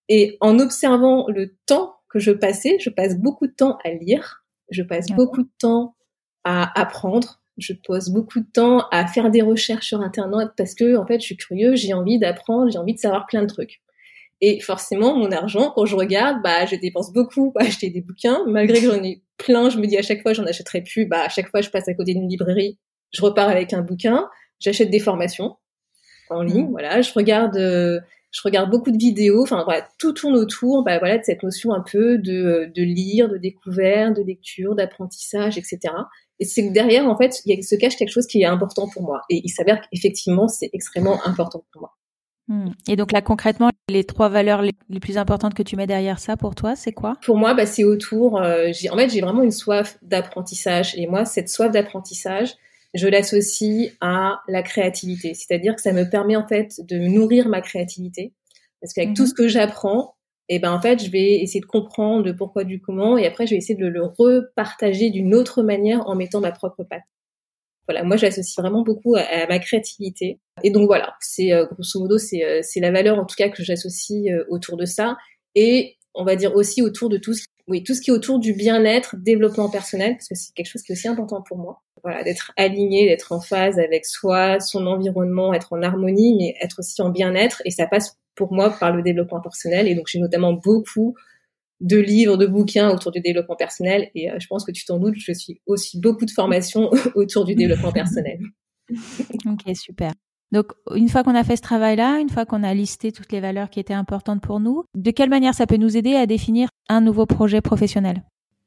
Et 0.09 0.37
en 0.41 0.59
observant 0.59 1.27
le 1.27 1.55
temps 1.65 1.95
que 2.09 2.19
je 2.19 2.31
passais, 2.31 2.77
je 2.79 2.89
passe 2.89 3.17
beaucoup 3.17 3.47
de 3.47 3.53
temps 3.53 3.77
à 3.83 3.89
lire, 3.89 4.45
je 4.69 4.83
passe 4.83 5.07
beaucoup 5.07 5.43
de 5.43 5.49
temps 5.59 5.95
à 6.43 6.79
apprendre, 6.79 7.41
je 7.57 7.73
pose 7.73 8.09
beaucoup 8.09 8.39
de 8.39 8.45
temps 8.51 8.87
à 8.91 9.07
faire 9.07 9.29
des 9.31 9.41
recherches 9.41 9.87
sur 9.87 10.01
internet 10.01 10.49
parce 10.57 10.73
que 10.73 10.97
en 10.97 11.05
fait 11.05 11.19
je 11.19 11.25
suis 11.25 11.37
curieux, 11.37 11.75
j'ai 11.75 11.93
envie 11.93 12.19
d'apprendre, 12.19 12.71
j'ai 12.71 12.77
envie 12.77 12.93
de 12.93 12.99
savoir 12.99 13.25
plein 13.27 13.41
de 13.41 13.47
trucs. 13.47 13.81
Et 14.45 14.59
forcément 14.59 15.17
mon 15.17 15.31
argent 15.31 15.71
quand 15.73 15.85
je 15.85 15.95
regarde, 15.95 16.43
bah 16.43 16.65
je 16.65 16.75
dépense 16.75 17.13
beaucoup 17.13 17.53
à 17.55 17.63
acheter 17.63 17.89
des 17.89 18.01
bouquins 18.01 18.43
malgré 18.45 18.81
que 18.81 18.87
j'en 18.87 19.01
ai 19.01 19.23
plein, 19.37 19.69
je 19.69 19.77
me 19.77 19.87
dis 19.87 19.97
à 19.97 20.01
chaque 20.01 20.21
fois 20.21 20.33
j'en 20.33 20.43
achèterai 20.43 20.81
plus, 20.81 21.05
bah 21.05 21.21
à 21.23 21.29
chaque 21.29 21.49
fois 21.49 21.61
je 21.61 21.69
passe 21.69 21.87
à 21.87 21.93
côté 21.93 22.13
d'une 22.13 22.27
librairie, 22.27 22.77
je 23.13 23.21
repars 23.21 23.47
avec 23.47 23.71
un 23.71 23.81
bouquin, 23.81 24.27
j'achète 24.59 24.89
des 24.89 24.99
formations 24.99 25.55
en 26.29 26.43
ligne, 26.43 26.65
mmh. 26.65 26.71
voilà, 26.71 27.01
je 27.01 27.13
regarde 27.13 27.55
euh, 27.55 28.01
je 28.31 28.41
regarde 28.43 28.69
beaucoup 28.69 28.91
de 28.91 28.97
vidéos, 28.97 29.43
enfin 29.43 29.63
voilà, 29.63 29.87
tout 29.97 30.11
tourne 30.11 30.35
autour 30.35 30.83
bah, 30.83 30.99
voilà, 30.99 31.19
de 31.19 31.23
cette 31.23 31.41
notion 31.41 31.71
un 31.71 31.81
peu 31.89 32.17
de, 32.17 32.69
de 32.75 32.83
lire, 32.83 33.29
de 33.29 33.37
découverte, 33.37 34.17
de 34.17 34.23
lecture, 34.23 34.75
d'apprentissage, 34.75 35.57
etc. 35.57 35.79
Et 36.39 36.45
c'est 36.45 36.67
que 36.67 36.73
derrière, 36.73 37.07
en 37.07 37.15
fait, 37.15 37.41
il 37.45 37.63
se 37.63 37.75
cache 37.75 37.95
quelque 37.95 38.11
chose 38.11 38.25
qui 38.25 38.41
est 38.41 38.45
important 38.45 38.89
pour 38.89 39.03
moi. 39.03 39.21
Et 39.29 39.39
il 39.43 39.49
s'avère 39.49 39.81
qu'effectivement, 39.81 40.47
c'est 40.47 40.71
extrêmement 40.73 41.23
important 41.27 41.63
pour 41.71 41.81
moi. 41.81 41.93
Hmm. 42.47 42.71
Et 42.89 42.95
donc 42.95 43.11
là, 43.11 43.21
concrètement, 43.21 43.69
les 43.89 44.03
trois 44.03 44.29
valeurs 44.29 44.61
les, 44.61 44.99
plus 44.99 45.17
importantes 45.17 45.53
que 45.53 45.63
tu 45.63 45.75
mets 45.75 45.87
derrière 45.87 46.19
ça 46.19 46.35
pour 46.35 46.55
toi, 46.55 46.75
c'est 46.75 46.91
quoi? 46.91 47.17
Pour 47.23 47.37
moi, 47.37 47.53
bah, 47.53 47.65
c'est 47.65 47.83
autour. 47.83 48.41
Euh, 48.41 48.69
en 48.91 48.97
fait, 48.97 49.09
j'ai 49.09 49.21
vraiment 49.21 49.43
une 49.43 49.51
soif 49.51 49.97
d'apprentissage. 50.01 50.93
Et 50.97 51.07
moi, 51.07 51.25
cette 51.25 51.49
soif 51.49 51.71
d'apprentissage, 51.71 52.55
je 52.93 53.07
l'associe 53.07 53.91
à 54.01 54.41
la 54.47 54.61
créativité. 54.61 55.33
C'est-à-dire 55.33 55.75
que 55.75 55.81
ça 55.81 55.93
me 55.93 56.09
permet 56.09 56.35
en 56.35 56.47
fait 56.47 56.81
de 56.87 56.97
nourrir 56.97 57.47
ma 57.47 57.61
créativité. 57.61 58.33
Parce 58.81 58.93
qu'avec 58.93 59.13
tout 59.13 59.23
mhm. 59.23 59.29
ce 59.29 59.33
que 59.33 59.47
j'apprends, 59.47 60.15
et 60.49 60.59
ben 60.59 60.73
en 60.73 60.81
fait, 60.81 61.03
je 61.03 61.09
vais 61.09 61.35
essayer 61.35 61.61
de 61.61 61.65
comprendre 61.65 62.25
le 62.25 62.35
pourquoi 62.35 62.65
du 62.65 62.81
comment, 62.81 63.17
et 63.17 63.25
après, 63.25 63.47
je 63.47 63.51
vais 63.51 63.57
essayer 63.57 63.75
de 63.75 63.87
le 63.87 64.03
repartager 64.03 65.09
d'une 65.09 65.33
autre 65.33 65.63
manière 65.63 66.07
en 66.07 66.15
mettant 66.15 66.41
ma 66.41 66.51
propre 66.51 66.83
patte. 66.83 67.03
Voilà, 67.87 68.03
moi, 68.03 68.15
j'associe 68.15 68.55
vraiment 68.57 68.83
beaucoup 68.83 69.15
à, 69.15 69.47
ma 69.47 69.59
créativité. 69.59 70.39
Et 70.63 70.71
donc 70.71 70.87
voilà, 70.87 71.15
c'est 71.19 71.51
euh, 71.51 71.65
grosso 71.65 71.99
modo, 71.99 72.17
c'est 72.17 72.43
euh, 72.43 72.59
c'est 72.63 72.79
la 72.79 72.91
valeur 72.91 73.19
en 73.19 73.25
tout 73.25 73.35
cas 73.35 73.49
que 73.49 73.63
j'associe 73.63 74.31
euh, 74.31 74.45
autour 74.49 74.77
de 74.77 74.85
ça, 74.85 75.17
et 75.55 75.97
on 76.13 76.23
va 76.23 76.35
dire 76.35 76.55
aussi 76.55 76.81
autour 76.81 77.09
de 77.09 77.17
tout 77.17 77.33
ce 77.33 77.45
oui, 77.67 77.83
tout 77.83 77.93
ce 77.95 78.01
qui 78.01 78.09
est 78.09 78.13
autour 78.13 78.39
du 78.39 78.53
bien-être, 78.53 79.15
développement 79.17 79.69
personnel, 79.69 80.15
parce 80.15 80.27
que 80.27 80.35
c'est 80.35 80.53
quelque 80.53 80.67
chose 80.67 80.83
qui 80.83 80.91
est 80.91 80.95
aussi 80.95 81.07
important 81.07 81.41
pour 81.41 81.57
moi. 81.57 81.81
Voilà, 82.03 82.23
d'être 82.23 82.51
aligné, 82.57 83.07
d'être 83.07 83.31
en 83.31 83.39
phase 83.39 83.79
avec 83.79 84.05
soi, 84.05 84.59
son 84.59 84.85
environnement, 84.85 85.53
être 85.53 85.71
en 85.71 85.81
harmonie, 85.81 86.35
mais 86.37 86.55
être 86.61 86.79
aussi 86.79 87.01
en 87.01 87.09
bien-être. 87.09 87.61
Et 87.63 87.71
ça 87.71 87.87
passe 87.87 88.17
pour 88.35 88.51
moi 88.51 88.69
par 88.77 88.93
le 88.93 89.01
développement 89.01 89.39
personnel. 89.39 89.87
Et 89.87 89.95
donc 89.95 90.07
j'ai 90.09 90.19
notamment 90.19 90.51
beaucoup 90.51 91.15
de 91.81 91.97
livres, 91.97 92.37
de 92.37 92.45
bouquins 92.45 92.89
autour 92.89 93.11
du 93.11 93.19
développement 93.19 93.55
personnel. 93.55 94.09
Et 94.15 94.31
euh, 94.31 94.35
je 94.39 94.47
pense 94.47 94.65
que 94.65 94.71
tu 94.71 94.85
t'en 94.85 94.99
doutes, 94.99 95.15
je 95.17 95.33
suis 95.33 95.61
aussi 95.65 95.99
beaucoup 95.99 96.25
de 96.25 96.31
formations 96.31 96.89
autour 97.15 97.45
du 97.45 97.55
développement 97.55 97.91
personnel. 97.93 98.39
ok, 98.89 99.75
super. 99.75 100.13
Donc, 100.51 100.67
une 100.93 101.09
fois 101.09 101.23
qu'on 101.23 101.33
a 101.33 101.43
fait 101.43 101.55
ce 101.55 101.63
travail-là, 101.63 102.19
une 102.19 102.29
fois 102.29 102.45
qu'on 102.45 102.61
a 102.63 102.73
listé 102.75 103.11
toutes 103.11 103.31
les 103.31 103.39
valeurs 103.39 103.71
qui 103.71 103.79
étaient 103.79 103.93
importantes 103.93 104.41
pour 104.41 104.59
nous, 104.59 104.83
de 104.93 105.09
quelle 105.09 105.29
manière 105.29 105.55
ça 105.55 105.65
peut 105.65 105.77
nous 105.77 105.97
aider 105.97 106.13
à 106.13 106.27
définir 106.27 106.69
un 106.89 107.01
nouveau 107.01 107.25
projet 107.25 107.59
professionnel? 107.59 108.21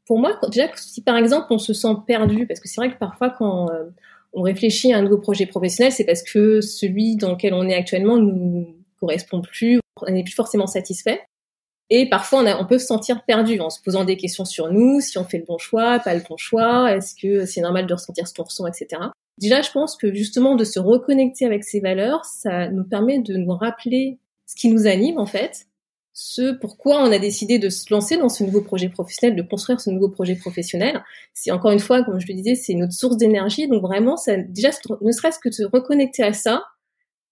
Pour 0.07 0.19
moi, 0.19 0.39
déjà, 0.51 0.69
si 0.75 1.03
par 1.03 1.17
exemple 1.17 1.47
on 1.51 1.59
se 1.59 1.73
sent 1.73 1.95
perdu, 2.07 2.47
parce 2.47 2.59
que 2.59 2.69
c'est 2.69 2.81
vrai 2.81 2.93
que 2.93 2.99
parfois 2.99 3.31
quand 3.31 3.71
euh, 3.71 3.85
on 4.33 4.43
réfléchit 4.43 4.93
à 4.93 4.99
un 4.99 5.03
nouveau 5.03 5.19
projet 5.19 5.47
professionnel, 5.47 5.93
c'est 5.93 6.05
parce 6.05 6.23
que 6.23 6.61
celui 6.61 7.17
dans 7.17 7.33
lequel 7.33 7.55
on 7.55 7.69
est 7.69 7.75
actuellement 7.75 8.17
nous 8.17 8.67
correspond 9.01 9.41
plus, 9.41 9.81
on 10.03 10.11
n'est 10.11 10.25
plus 10.25 10.35
forcément 10.35 10.67
satisfait. 10.67 11.21
Et 11.91 12.09
parfois, 12.09 12.43
on, 12.43 12.63
on, 12.63 12.67
peut 12.67 12.79
se 12.79 12.87
sentir 12.87 13.25
perdu 13.25 13.61
en 13.61 13.71
se 13.71 13.81
posant 13.81 14.05
des 14.05 14.17
questions 14.17 14.45
sur 14.45 14.73
nous, 14.73 15.01
si 15.01 15.19
on 15.19 15.25
fait 15.25 15.39
le 15.39 15.45
bon 15.45 15.59
choix, 15.59 16.01
pas 16.01 16.15
le 16.15 16.23
bon 16.29 16.37
choix, 16.37 16.95
est-ce 16.95 17.15
que 17.15 17.47
c'est 17.47 17.61
normal 17.61 17.87
de 17.87 17.95
ressentir 17.95 18.27
ce 18.27 18.35
qu'on 18.35 18.43
ressent, 18.43 18.67
etc. 18.67 19.03
Déjà, 19.39 19.63
je 19.63 19.71
pense 19.71 19.97
que 19.97 20.13
justement 20.13 20.57
de 20.57 20.65
se 20.65 20.81
reconnecter 20.81 21.47
avec 21.47 21.63
ces 21.63 21.81
valeurs, 21.81 22.25
ça 22.25 22.69
nous 22.69 22.85
permet 22.85 23.21
de 23.21 23.37
nous 23.37 23.53
rappeler 23.53 24.19
ce 24.47 24.57
qui 24.57 24.69
nous 24.69 24.87
anime 24.87 25.19
en 25.19 25.27
fait, 25.27 25.67
ce 26.19 26.53
pourquoi 26.53 27.03
on 27.03 27.13
a 27.13 27.19
décidé 27.19 27.59
de 27.59 27.69
se 27.69 27.93
lancer 27.93 28.17
dans 28.17 28.31
ce 28.31 28.43
nouveau 28.43 28.63
projet 28.63 28.89
professionnel, 28.89 29.37
de 29.37 29.43
construire 29.43 29.81
ce 29.83 29.91
nouveau 29.91 30.09
projet 30.09 30.35
professionnel. 30.35 31.05
C'est 31.35 31.51
encore 31.51 31.73
une 31.73 31.79
fois, 31.79 32.03
comme 32.05 32.19
je 32.19 32.27
le 32.27 32.33
disais, 32.33 32.55
c'est 32.55 32.73
notre 32.73 32.95
source 32.95 33.19
d'énergie. 33.19 33.69
Donc 33.69 33.83
vraiment, 33.83 34.17
ça, 34.17 34.39
déjà, 34.39 34.71
ne 35.03 35.13
serait-ce 35.13 35.39
que 35.39 35.51
de 35.51 35.55
se 35.55 35.65
reconnecter 35.65 36.23
à 36.23 36.33
ça, 36.33 36.65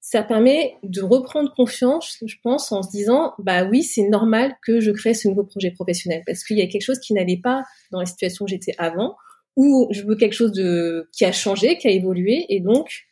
ça 0.06 0.23
permet 0.23 0.76
de 0.82 1.00
reprendre 1.00 1.50
confiance, 1.54 2.18
je 2.26 2.37
pense, 2.42 2.70
en 2.73 2.82
se 2.82 2.90
disant, 2.90 3.32
bah 3.38 3.64
oui, 3.64 3.82
c'est 3.82 4.06
normal 4.06 4.54
que 4.62 4.78
je 4.78 4.90
crée 4.90 5.14
ce 5.14 5.28
nouveau 5.28 5.44
projet 5.44 5.70
professionnel 5.70 6.23
parce 6.26 6.44
qu'il 6.44 6.58
y 6.58 6.61
a 6.61 6.66
quelque 6.66 6.82
chose 6.82 6.99
qui 6.99 7.14
n'allait 7.14 7.40
pas 7.42 7.64
dans 7.90 8.00
la 8.00 8.04
situation 8.04 8.44
où 8.44 8.49
j'étais 8.49 8.75
avant, 8.76 9.16
ou 9.56 9.88
je 9.92 10.02
veux 10.02 10.14
quelque 10.14 10.34
chose 10.34 10.52
de 10.52 11.08
qui 11.11 11.25
a 11.25 11.32
changé, 11.32 11.78
qui 11.78 11.88
a 11.88 11.90
évolué, 11.90 12.44
et 12.50 12.61
donc 12.61 13.06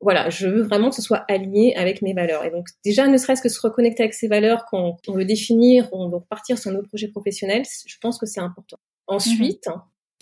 voilà, 0.00 0.28
je 0.28 0.48
veux 0.48 0.62
vraiment 0.62 0.90
que 0.90 0.96
ce 0.96 1.02
soit 1.02 1.24
aligné 1.28 1.76
avec 1.76 2.02
mes 2.02 2.14
valeurs. 2.14 2.44
Et 2.44 2.50
donc 2.50 2.66
déjà, 2.84 3.06
ne 3.06 3.16
serait-ce 3.16 3.40
que 3.40 3.48
se 3.48 3.60
reconnecter 3.60 4.02
avec 4.02 4.12
ses 4.12 4.26
valeurs 4.26 4.64
quand 4.68 4.96
on 5.06 5.12
veut 5.12 5.24
définir, 5.24 5.88
on 5.92 6.08
veut 6.08 6.16
repartir 6.16 6.58
sur 6.58 6.72
un 6.72 6.74
autre 6.74 6.88
projet 6.88 7.06
professionnel, 7.06 7.62
je 7.86 7.96
pense 8.00 8.18
que 8.18 8.26
c'est 8.26 8.40
important. 8.40 8.78
Ensuite, 9.06 9.68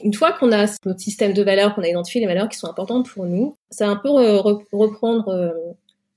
une 0.04 0.12
fois 0.12 0.32
qu'on 0.32 0.52
a 0.52 0.66
notre 0.84 1.00
système 1.00 1.32
de 1.32 1.42
valeurs, 1.42 1.74
qu'on 1.74 1.82
a 1.82 1.88
identifié 1.88 2.20
les 2.20 2.26
valeurs 2.26 2.50
qui 2.50 2.58
sont 2.58 2.68
importantes 2.68 3.08
pour 3.08 3.24
nous, 3.24 3.56
ça 3.70 3.86
va 3.86 3.92
un 3.92 3.96
peu 3.96 4.10
reprendre 4.10 5.54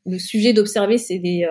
le 0.06 0.20
sujet 0.20 0.54
d'observer, 0.54 0.98
c'est 0.98 1.18
les, 1.18 1.48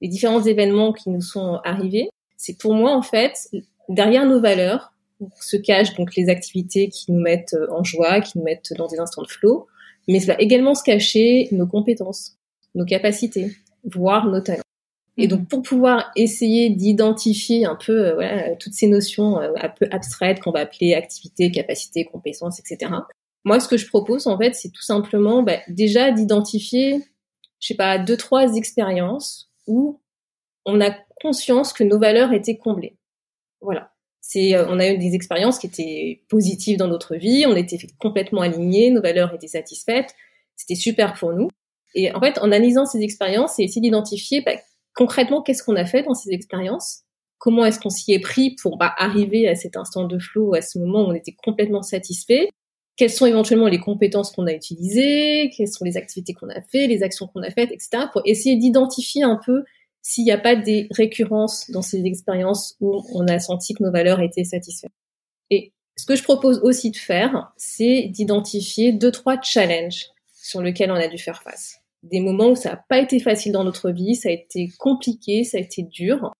les 0.00 0.08
différents 0.08 0.42
événements 0.42 0.92
qui 0.92 1.10
nous 1.10 1.20
sont 1.20 1.60
arrivés. 1.64 2.08
C'est 2.36 2.58
pour 2.58 2.74
moi, 2.74 2.96
en 2.96 3.02
fait, 3.02 3.48
derrière 3.88 4.26
nos 4.26 4.40
valeurs 4.40 4.92
se 5.40 5.56
cachent 5.56 5.94
donc 5.94 6.16
les 6.16 6.28
activités 6.28 6.88
qui 6.88 7.12
nous 7.12 7.20
mettent 7.20 7.56
en 7.70 7.84
joie, 7.84 8.20
qui 8.20 8.38
nous 8.38 8.44
mettent 8.44 8.72
dans 8.76 8.88
des 8.88 8.98
instants 8.98 9.22
de 9.22 9.28
flow, 9.28 9.66
mais 10.08 10.20
ça 10.20 10.34
va 10.34 10.40
également 10.40 10.74
se 10.74 10.82
cacher 10.82 11.48
nos 11.52 11.66
compétences, 11.66 12.36
nos 12.74 12.84
capacités, 12.84 13.52
voire 13.84 14.26
nos 14.26 14.40
talents. 14.40 14.62
Et 15.18 15.28
donc, 15.28 15.40
mhm. 15.40 15.46
pour 15.46 15.62
pouvoir 15.62 16.10
essayer 16.16 16.70
d'identifier 16.70 17.66
un 17.66 17.76
peu 17.76 18.06
euh, 18.06 18.14
voilà, 18.14 18.56
toutes 18.56 18.72
ces 18.72 18.86
notions 18.86 19.40
euh, 19.40 19.52
un 19.56 19.68
peu 19.68 19.86
abstraites 19.90 20.40
qu'on 20.40 20.52
va 20.52 20.60
appeler 20.60 20.94
activité, 20.94 21.50
capacité, 21.50 22.04
compétences, 22.04 22.58
etc. 22.58 22.90
Moi, 23.44 23.60
ce 23.60 23.68
que 23.68 23.76
je 23.76 23.86
propose, 23.86 24.26
en 24.26 24.38
fait, 24.38 24.54
c'est 24.54 24.70
tout 24.70 24.82
simplement 24.82 25.42
bah, 25.42 25.58
déjà 25.68 26.12
d'identifier, 26.12 27.00
je 27.62 27.68
sais 27.68 27.74
pas, 27.74 27.98
deux, 27.98 28.16
trois 28.16 28.56
expériences 28.56 29.50
où 29.66 30.00
on 30.66 30.80
a 30.80 30.90
conscience 31.20 31.72
que 31.72 31.84
nos 31.84 31.98
valeurs 31.98 32.32
étaient 32.32 32.58
comblées. 32.58 32.98
Voilà. 33.60 33.92
C'est, 34.20 34.54
euh, 34.54 34.66
on 34.68 34.78
a 34.80 34.88
eu 34.88 34.98
des 34.98 35.14
expériences 35.14 35.58
qui 35.58 35.68
étaient 35.68 36.22
positives 36.28 36.76
dans 36.76 36.88
notre 36.88 37.14
vie, 37.16 37.44
on 37.46 37.56
était 37.56 37.78
complètement 37.98 38.42
alignés, 38.42 38.90
nos 38.90 39.00
valeurs 39.00 39.32
étaient 39.32 39.48
satisfaites, 39.48 40.14
c'était 40.56 40.74
super 40.74 41.14
pour 41.14 41.32
nous. 41.32 41.48
Et 41.94 42.12
en 42.12 42.20
fait, 42.20 42.38
en 42.38 42.44
analysant 42.44 42.84
ces 42.84 43.00
expériences, 43.00 43.54
c'est 43.56 43.64
essayer 43.64 43.80
d'identifier 43.80 44.40
bah, 44.40 44.52
concrètement, 44.94 45.42
qu'est-ce 45.42 45.62
qu'on 45.62 45.76
a 45.76 45.84
fait 45.84 46.02
dans 46.02 46.14
ces 46.14 46.30
expériences? 46.30 47.02
Comment 47.38 47.64
est-ce 47.64 47.78
qu'on 47.78 47.90
s'y 47.90 48.12
est 48.12 48.20
pris 48.20 48.56
pour 48.60 48.76
bah, 48.76 48.92
arriver 48.96 49.48
à 49.48 49.54
cet 49.54 49.76
instant 49.76 50.04
de 50.04 50.18
flow, 50.18 50.54
à 50.54 50.62
ce 50.62 50.78
moment 50.78 51.02
où 51.02 51.10
on 51.10 51.14
était 51.14 51.36
complètement 51.44 51.82
satisfait? 51.82 52.48
Quelles 52.96 53.10
sont 53.10 53.26
éventuellement 53.26 53.68
les 53.68 53.80
compétences 53.80 54.32
qu'on 54.32 54.46
a 54.46 54.52
utilisées 54.52 55.50
Quelles 55.56 55.68
sont 55.68 55.84
les 55.84 55.96
activités 55.96 56.34
qu'on 56.34 56.50
a 56.50 56.60
fait, 56.60 56.86
les 56.86 57.02
actions 57.02 57.26
qu'on 57.26 57.42
a 57.42 57.50
faites, 57.50 57.72
etc. 57.72 58.04
Pour 58.12 58.22
essayer 58.24 58.56
d'identifier 58.56 59.22
un 59.22 59.40
peu 59.44 59.64
s'il 60.02 60.24
n'y 60.24 60.32
a 60.32 60.38
pas 60.38 60.56
des 60.56 60.88
récurrences 60.90 61.70
dans 61.70 61.82
ces 61.82 62.04
expériences 62.04 62.76
où 62.80 63.02
on 63.14 63.26
a 63.28 63.38
senti 63.38 63.74
que 63.74 63.82
nos 63.82 63.92
valeurs 63.92 64.20
étaient 64.20 64.44
satisfaites. 64.44 64.90
Et 65.50 65.72
ce 65.96 66.04
que 66.06 66.16
je 66.16 66.22
propose 66.22 66.60
aussi 66.62 66.90
de 66.90 66.96
faire, 66.96 67.52
c'est 67.56 68.08
d'identifier 68.08 68.92
deux, 68.92 69.12
trois 69.12 69.40
challenges 69.40 70.06
sur 70.34 70.60
lesquels 70.60 70.90
on 70.90 70.96
a 70.96 71.08
dû 71.08 71.18
faire 71.18 71.42
face 71.42 71.82
des 72.02 72.20
moments 72.20 72.50
où 72.50 72.56
ça 72.56 72.70
n'a 72.70 72.84
pas 72.88 72.98
été 72.98 73.20
facile 73.20 73.52
dans 73.52 73.64
notre 73.64 73.90
vie, 73.90 74.16
ça 74.16 74.28
a 74.28 74.32
été 74.32 74.70
compliqué, 74.78 75.44
ça 75.44 75.58
a 75.58 75.60
été 75.60 75.82
dur, 75.82 76.32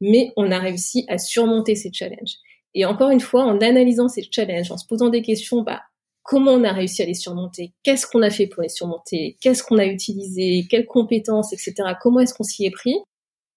mais 0.00 0.32
on 0.36 0.50
a 0.50 0.58
réussi 0.58 1.04
à 1.08 1.18
surmonter 1.18 1.74
ces 1.74 1.92
challenges. 1.92 2.36
Et 2.74 2.84
encore 2.84 3.10
une 3.10 3.20
fois, 3.20 3.44
en 3.44 3.60
analysant 3.60 4.08
ces 4.08 4.28
challenges, 4.30 4.70
en 4.70 4.76
se 4.76 4.86
posant 4.86 5.08
des 5.08 5.22
questions, 5.22 5.62
bah, 5.62 5.82
comment 6.28 6.52
on 6.52 6.64
a 6.64 6.72
réussi 6.74 7.00
à 7.02 7.06
les 7.06 7.14
surmonter, 7.14 7.72
qu'est-ce 7.82 8.06
qu'on 8.06 8.20
a 8.20 8.28
fait 8.28 8.46
pour 8.46 8.62
les 8.62 8.68
surmonter, 8.68 9.38
qu'est-ce 9.40 9.62
qu'on 9.62 9.78
a 9.78 9.86
utilisé, 9.86 10.66
quelles 10.68 10.84
compétences, 10.84 11.54
etc., 11.54 11.74
comment 12.02 12.20
est-ce 12.20 12.34
qu'on 12.34 12.44
s'y 12.44 12.66
est 12.66 12.70
pris, 12.70 12.96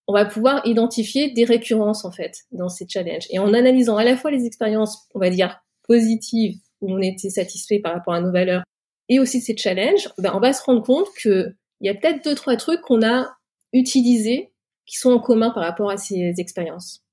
on 0.08 0.14
va 0.14 0.24
pouvoir 0.24 0.66
identifier 0.66 1.32
des 1.32 1.44
récurrences, 1.44 2.06
en 2.06 2.12
fait, 2.12 2.44
dans 2.54 2.70
ces 2.70 2.88
challenges. 2.88 3.28
Et 3.30 3.40
en 3.40 3.54
analysant 3.54 3.98
à 3.98 4.06
la 4.06 4.16
fois 4.16 4.32
les 4.32 4.46
expériences, 4.46 5.10
on 5.14 5.20
va 5.20 5.30
dire, 5.30 5.60
positives, 5.86 6.60
où 6.80 6.94
on 6.94 7.02
était 7.02 7.30
satisfait 7.30 7.80
par 7.80 7.92
rapport 7.92 8.14
à 8.14 8.22
nos 8.22 8.32
valeurs, 8.32 8.64
et 9.10 9.20
aussi 9.20 9.42
ces 9.42 9.58
challenges, 9.58 10.08
ben 10.18 10.32
on 10.34 10.40
va 10.40 10.54
se 10.54 10.64
rendre 10.64 10.82
compte 10.82 11.08
que 11.22 11.54
il 11.82 11.88
y 11.88 11.90
a 11.90 11.94
peut-être 11.94 12.24
deux 12.24 12.36
trois 12.36 12.56
trucs 12.56 12.80
qu'on 12.80 13.06
a 13.06 13.36
utilisés 13.74 14.54
qui 14.86 14.98
sont 14.98 15.12
en 15.12 15.20
commun 15.20 15.50
par 15.50 15.64
rapport 15.64 15.90
à 15.90 15.98
ces 15.98 16.36
expériences. 16.38 17.04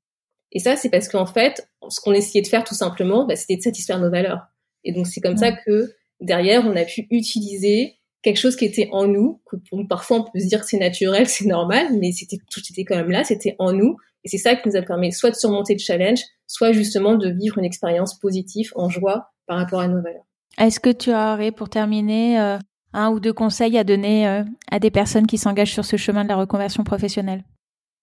Et 0.52 0.60
ça, 0.60 0.76
c'est 0.76 0.88
parce 0.88 1.08
qu'en 1.08 1.26
fait, 1.26 1.68
ce 1.88 2.00
qu'on 2.00 2.12
essayait 2.12 2.42
de 2.42 2.46
faire 2.46 2.62
tout 2.62 2.76
simplement, 2.76 3.26
ben, 3.26 3.36
c'était 3.36 3.56
de 3.56 3.62
satisfaire 3.62 3.98
nos 3.98 4.10
valeurs. 4.10 4.46
Et 4.84 4.92
donc 4.92 5.06
c'est 5.06 5.20
comme 5.20 5.36
ça 5.36 5.52
que 5.52 5.92
derrière, 6.20 6.64
on 6.66 6.76
a 6.76 6.84
pu 6.84 7.06
utiliser 7.10 7.98
quelque 8.22 8.38
chose 8.38 8.56
qui 8.56 8.64
était 8.64 8.88
en 8.92 9.06
nous, 9.06 9.40
que 9.46 9.56
parfois 9.88 10.18
on 10.18 10.24
peut 10.24 10.40
se 10.40 10.46
dire 10.46 10.60
que 10.60 10.66
c'est 10.66 10.78
naturel, 10.78 11.26
c'est 11.28 11.46
normal, 11.46 11.88
mais 11.98 12.12
c'était 12.12 12.38
tout 12.50 12.60
était 12.70 12.84
quand 12.84 12.96
même 12.96 13.10
là, 13.10 13.24
c'était 13.24 13.56
en 13.58 13.72
nous. 13.72 13.96
Et 14.24 14.28
c'est 14.28 14.38
ça 14.38 14.56
qui 14.56 14.68
nous 14.68 14.76
a 14.76 14.82
permis 14.82 15.12
soit 15.12 15.30
de 15.30 15.36
surmonter 15.36 15.74
le 15.74 15.78
challenge, 15.78 16.20
soit 16.46 16.72
justement 16.72 17.14
de 17.14 17.30
vivre 17.30 17.58
une 17.58 17.64
expérience 17.64 18.18
positive, 18.18 18.72
en 18.74 18.88
joie 18.88 19.30
par 19.46 19.58
rapport 19.58 19.80
à 19.80 19.88
nos 19.88 20.02
valeurs. 20.02 20.24
Est-ce 20.58 20.80
que 20.80 20.90
tu 20.90 21.10
aurais, 21.10 21.52
pour 21.52 21.68
terminer, 21.68 22.40
euh, 22.40 22.58
un 22.92 23.10
ou 23.10 23.20
deux 23.20 23.32
conseils 23.32 23.78
à 23.78 23.84
donner 23.84 24.26
euh, 24.26 24.42
à 24.70 24.80
des 24.80 24.90
personnes 24.90 25.26
qui 25.26 25.38
s'engagent 25.38 25.72
sur 25.72 25.84
ce 25.84 25.96
chemin 25.96 26.24
de 26.24 26.28
la 26.28 26.36
reconversion 26.36 26.82
professionnelle? 26.82 27.44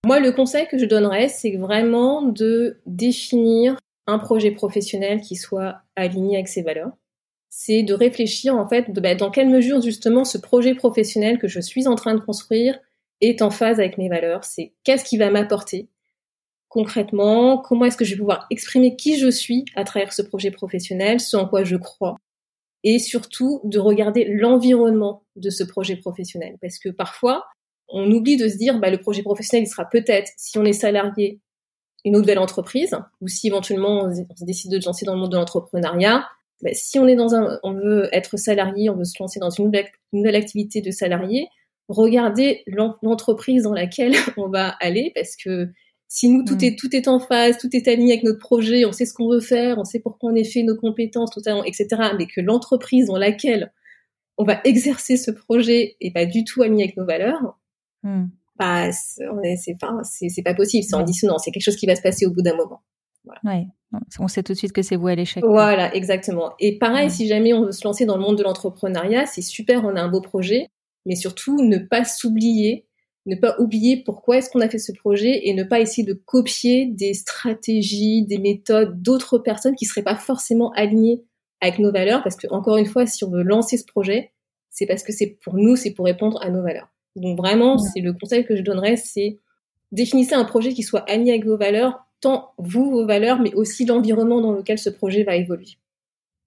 Moi, 0.06 0.20
le 0.20 0.32
conseil 0.32 0.68
que 0.68 0.78
je 0.78 0.86
donnerais, 0.86 1.28
c'est 1.28 1.58
vraiment 1.58 2.22
de 2.22 2.80
définir 2.86 3.76
un 4.08 4.20
projet 4.20 4.52
professionnel 4.52 5.22
qui 5.22 5.36
soit 5.36 5.82
aligné 5.96 6.38
avec 6.38 6.48
ses 6.48 6.62
valeurs. 6.62 6.92
C'est 7.50 7.84
de 7.84 7.94
réfléchir 7.94 8.56
en 8.56 8.68
fait 8.68 8.92
bah, 8.92 9.16
dans 9.16 9.32
quelle 9.32 9.50
mesure 9.50 9.82
justement 9.82 10.26
ce 10.26 10.38
projet 10.38 10.76
professionnel 10.76 11.40
que 11.40 11.48
je 11.48 11.60
suis 11.60 11.88
en 11.88 11.96
train 11.96 12.16
de 12.16 12.20
construire 12.20 12.80
est 13.22 13.42
en 13.42 13.50
phase 13.50 13.80
avec 13.80 13.98
mes 13.98 14.10
valeurs. 14.10 14.44
C'est 14.44 14.74
qu'est-ce 14.84 15.06
qui 15.06 15.18
va 15.18 15.32
m'apporter 15.32 15.88
concrètement, 16.76 17.58
comment 17.58 17.86
est-ce 17.86 17.96
que 17.96 18.04
je 18.04 18.12
vais 18.12 18.20
pouvoir 18.20 18.48
exprimer 18.50 18.98
qui 18.98 19.18
je 19.18 19.32
suis 19.32 19.64
à 19.76 19.86
travers 19.86 20.12
ce 20.12 20.22
projet 20.22 20.52
professionnel, 20.52 21.22
ce 21.22 21.38
en 21.38 21.48
quoi 21.48 21.64
je 21.64 21.78
crois, 21.78 22.18
et 22.84 23.00
surtout 23.00 23.62
de 23.64 23.80
regarder 23.80 24.26
l'environnement 24.26 25.24
de 25.38 25.50
ce 25.50 25.64
projet 25.64 25.96
professionnel. 25.96 26.58
Parce 26.62 26.78
que 26.78 26.90
parfois, 26.90 27.46
on 27.88 28.12
oublie 28.12 28.36
de 28.36 28.50
se 28.50 28.58
dire, 28.58 28.78
bah, 28.80 28.90
le 28.90 28.98
projet 28.98 29.24
professionnel, 29.24 29.66
il 29.66 29.70
sera 29.70 29.86
peut-être, 29.86 30.30
si 30.36 30.58
on 30.58 30.66
est 30.66 30.74
salarié, 30.74 31.40
une 32.06 32.14
nouvelle 32.14 32.40
entreprise, 32.40 32.96
ou 33.20 33.28
si 33.28 33.48
éventuellement 33.48 34.04
on, 34.06 34.14
se 34.14 34.46
décide 34.46 34.72
de 34.72 34.80
se 34.80 34.86
lancer 34.86 35.06
dans 35.06 35.16
le 35.16 35.20
monde 35.20 35.32
de 35.32 35.38
l'entrepreneuriat, 35.38 36.26
bah, 36.62 36.70
si 36.74 37.00
on 37.00 37.08
est 37.08 37.16
dans 37.16 37.34
un, 37.36 37.60
on 37.64 37.74
veut 37.74 38.08
être 38.14 38.38
salarié, 38.38 38.90
on 38.90 38.96
veut 38.96 39.04
se 39.04 39.16
lancer 39.20 39.40
dans 39.40 39.50
une 39.50 39.66
nouvelle, 39.66 39.88
une 40.14 40.20
nouvelle 40.20 40.36
activité 40.36 40.82
de 40.82 40.92
salarié, 40.92 41.50
regardez 41.90 42.64
l'entreprise 42.68 43.64
dans 43.64 43.74
laquelle 43.74 44.14
on 44.38 44.48
va 44.48 44.70
aller, 44.80 45.12
parce 45.16 45.36
que 45.36 45.70
si 46.08 46.30
nous, 46.30 46.44
tout, 46.44 46.56
mm. 46.56 46.64
est, 46.64 46.80
tout 46.80 46.96
est 46.96 47.08
en 47.08 47.20
phase, 47.20 47.58
tout 47.58 47.76
est 47.76 47.88
aligné 47.88 48.14
avec 48.14 48.24
notre 48.24 48.40
projet, 48.40 48.86
on 48.86 48.92
sait 48.92 49.06
ce 49.06 49.14
qu'on 49.14 49.30
veut 49.30 49.42
faire, 49.42 49.78
on 49.80 49.84
sait 49.84 50.00
pourquoi 50.00 50.32
on 50.32 50.36
est 50.36 50.44
fait, 50.44 50.62
nos 50.62 50.76
compétences, 50.76 51.32
totalement, 51.32 51.64
etc., 51.64 51.88
mais 52.18 52.28
que 52.28 52.40
l'entreprise 52.40 53.08
dans 53.08 53.18
laquelle 53.18 53.74
on 54.38 54.44
va 54.44 54.62
exercer 54.64 55.18
ce 55.18 55.32
projet 55.32 55.96
est 56.02 56.12
pas 56.12 56.26
du 56.26 56.44
tout 56.44 56.62
aligné 56.62 56.84
avec 56.84 56.98
nos 56.98 57.06
valeurs, 57.06 57.58
mm. 58.04 58.26
Bah, 58.58 58.92
c'est 58.92 59.78
pas, 59.80 59.98
c'est 60.04 60.44
pas 60.44 60.54
possible, 60.54 60.84
c'est 60.84 60.96
en 60.96 61.04
dissonance, 61.04 61.44
c'est 61.46 61.52
quelque 61.52 61.64
chose 61.64 61.76
qui 61.76 61.86
va 61.86 61.96
se 61.96 62.02
passer 62.02 62.26
au 62.26 62.32
bout 62.32 62.42
d'un 62.42 62.56
moment. 62.56 62.82
Ouais. 63.44 63.66
On 64.20 64.28
sait 64.28 64.44
tout 64.44 64.54
de 64.54 64.58
suite 64.58 64.74
que 64.74 64.82
c'est 64.82 64.98
vous 64.98 65.08
à 65.08 65.16
l'échec. 65.16 65.44
Voilà, 65.44 65.94
exactement. 65.96 66.54
Et 66.60 66.78
pareil, 66.78 67.10
si 67.10 67.28
jamais 67.28 67.54
on 67.54 67.66
veut 67.66 67.72
se 67.72 67.86
lancer 67.86 68.06
dans 68.06 68.18
le 68.18 68.22
monde 68.22 68.38
de 68.38 68.44
l'entrepreneuriat, 68.44 69.26
c'est 69.26 69.42
super, 69.42 69.84
on 69.84 69.96
a 69.96 70.02
un 70.02 70.10
beau 70.10 70.22
projet, 70.22 70.68
mais 71.06 71.16
surtout 71.16 71.62
ne 71.62 71.78
pas 71.78 72.06
s'oublier 72.06 72.86
ne 73.26 73.36
pas 73.36 73.56
oublier 73.60 74.04
pourquoi 74.04 74.38
est-ce 74.38 74.50
qu'on 74.50 74.62
a 74.62 74.70
fait 74.70 74.78
ce 74.78 74.92
projet 74.92 75.48
et 75.48 75.54
ne 75.54 75.64
pas 75.64 75.80
essayer 75.80 76.04
de 76.06 76.14
copier 76.14 76.86
des 76.86 77.14
stratégies, 77.14 78.26
des 78.26 78.38
méthodes 78.38 79.02
d'autres 79.02 79.40
personnes 79.40 79.76
qui 79.76 79.86
seraient 79.86 80.04
pas 80.04 80.16
forcément 80.16 80.72
alignées 80.72 81.24
avec 81.62 81.80
nos 81.80 81.92
valeurs 81.92 82.22
parce 82.22 82.36
que 82.36 82.48
encore 82.52 82.78
une 82.78 82.86
fois, 82.86 83.06
si 83.08 83.24
on 83.24 83.32
veut 83.32 83.44
lancer 83.44 83.78
ce 83.78 83.86
projet, 83.86 84.32
c'est 84.70 84.86
parce 84.86 85.04
que 85.04 85.12
c'est 85.12 85.38
pour 85.42 85.56
nous, 85.56 85.76
c'est 85.76 85.92
pour 85.92 86.06
répondre 86.06 86.40
à 86.42 86.50
nos 86.50 86.62
valeurs. 86.62 86.90
Donc 87.16 87.38
vraiment, 87.38 87.78
c'est 87.78 88.02
le 88.02 88.14
conseil 88.14 88.46
que 88.46 88.56
je 88.56 88.62
donnerais, 88.62 88.98
c'est 88.98 89.40
définissez 89.92 90.36
un 90.36 90.46
projet 90.46 90.74
qui 90.74 90.84
soit 90.84 91.10
aligné 91.10 91.32
avec 91.32 91.46
vos 91.46 91.58
valeurs, 91.58 92.06
tant 92.22 92.54
vous, 92.58 92.90
vos 92.92 93.06
valeurs, 93.06 93.40
mais 93.40 93.54
aussi 93.54 93.86
l'environnement 93.86 94.42
dans 94.42 94.52
lequel 94.52 94.78
ce 94.78 94.90
projet 94.90 95.24
va 95.24 95.36
évoluer. 95.36 95.78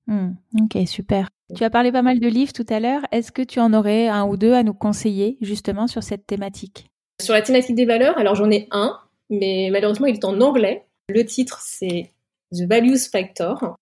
Hmm, 0.06 0.32
ok, 0.60 0.86
super. 0.86 1.28
Tu 1.54 1.64
as 1.64 1.70
parlé 1.70 1.92
pas 1.92 2.02
mal 2.02 2.20
de 2.20 2.28
livres 2.28 2.52
tout 2.52 2.66
à 2.68 2.80
l'heure. 2.80 3.02
Est-ce 3.10 3.32
que 3.32 3.42
tu 3.42 3.60
en 3.60 3.72
aurais 3.72 4.08
un 4.08 4.26
ou 4.26 4.36
deux 4.36 4.52
à 4.52 4.62
nous 4.62 4.74
conseiller 4.74 5.38
justement 5.40 5.86
sur 5.86 6.02
cette 6.02 6.26
thématique? 6.26 6.90
Sur 7.20 7.34
la 7.34 7.42
thématique 7.42 7.74
des 7.74 7.86
valeurs, 7.86 8.16
alors 8.18 8.34
j'en 8.34 8.50
ai 8.50 8.68
un, 8.70 8.98
mais 9.30 9.68
malheureusement 9.72 10.06
il 10.06 10.14
est 10.14 10.24
en 10.24 10.40
anglais. 10.40 10.86
Le 11.08 11.24
titre 11.24 11.60
c'est 11.62 12.10
The 12.52 12.62
Values 12.68 13.08
Factor 13.10 13.76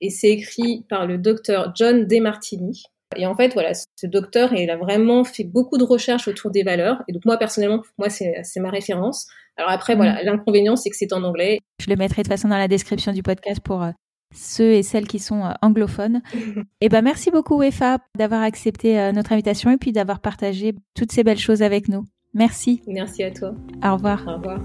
et 0.00 0.10
c'est 0.10 0.28
écrit 0.28 0.84
par 0.88 1.06
le 1.06 1.18
docteur 1.18 1.72
John 1.74 2.06
DeMartini. 2.06 2.84
Et 3.16 3.26
en 3.26 3.34
fait, 3.34 3.52
voilà, 3.54 3.72
ce 3.74 4.06
docteur, 4.06 4.52
il 4.52 4.70
a 4.70 4.76
vraiment 4.76 5.24
fait 5.24 5.44
beaucoup 5.44 5.78
de 5.78 5.84
recherches 5.84 6.28
autour 6.28 6.50
des 6.50 6.62
valeurs. 6.62 7.02
Et 7.08 7.12
donc 7.12 7.24
moi, 7.24 7.38
personnellement, 7.38 7.82
moi, 7.96 8.10
c'est 8.10 8.60
ma 8.60 8.70
référence. 8.70 9.26
Alors 9.56 9.70
après, 9.70 9.96
voilà, 9.96 10.22
mm. 10.22 10.26
l'inconvénient, 10.26 10.76
c'est 10.76 10.90
que 10.90 10.96
c'est 10.96 11.12
en 11.12 11.22
anglais. 11.24 11.58
Je 11.80 11.88
le 11.88 11.96
mettrai 11.96 12.22
de 12.22 12.28
toute 12.28 12.32
façon 12.32 12.48
dans 12.48 12.58
la 12.58 12.68
description 12.68 13.12
du 13.12 13.22
podcast 13.22 13.60
pour 13.60 13.82
euh, 13.82 13.90
ceux 14.34 14.72
et 14.72 14.82
celles 14.82 15.08
qui 15.08 15.18
sont 15.18 15.44
euh, 15.44 15.52
anglophones. 15.62 16.20
et 16.34 16.62
eh 16.82 16.88
ben 16.88 17.02
merci 17.02 17.30
beaucoup 17.30 17.58
Wefa 17.58 17.98
d'avoir 18.16 18.42
accepté 18.42 19.00
euh, 19.00 19.12
notre 19.12 19.32
invitation 19.32 19.70
et 19.70 19.78
puis 19.78 19.92
d'avoir 19.92 20.20
partagé 20.20 20.74
toutes 20.94 21.12
ces 21.12 21.24
belles 21.24 21.38
choses 21.38 21.62
avec 21.62 21.88
nous. 21.88 22.04
Merci. 22.34 22.82
Merci 22.86 23.24
à 23.24 23.30
toi. 23.30 23.54
Au 23.84 23.94
revoir. 23.94 24.22
Au 24.28 24.36
revoir. 24.36 24.60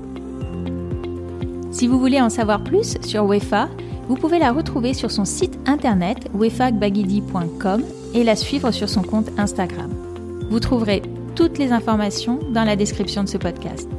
Si 1.72 1.88
vous 1.88 1.98
voulez 1.98 2.22
en 2.22 2.30
savoir 2.30 2.64
plus 2.64 2.98
sur 3.02 3.26
Wefa, 3.26 3.68
vous 4.08 4.16
pouvez 4.16 4.40
la 4.40 4.52
retrouver 4.52 4.94
sur 4.94 5.12
son 5.12 5.26
site 5.26 5.58
internet 5.66 6.30
wefagbagidi.com 6.34 7.84
et 8.14 8.24
la 8.24 8.36
suivre 8.36 8.72
sur 8.72 8.90
son 8.90 9.02
compte 9.02 9.30
Instagram. 9.38 9.92
Vous 10.50 10.60
trouverez 10.60 11.02
toutes 11.36 11.58
les 11.58 11.72
informations 11.72 12.40
dans 12.52 12.64
la 12.64 12.76
description 12.76 13.24
de 13.24 13.30
ce 13.30 13.38
podcast. 13.38 13.90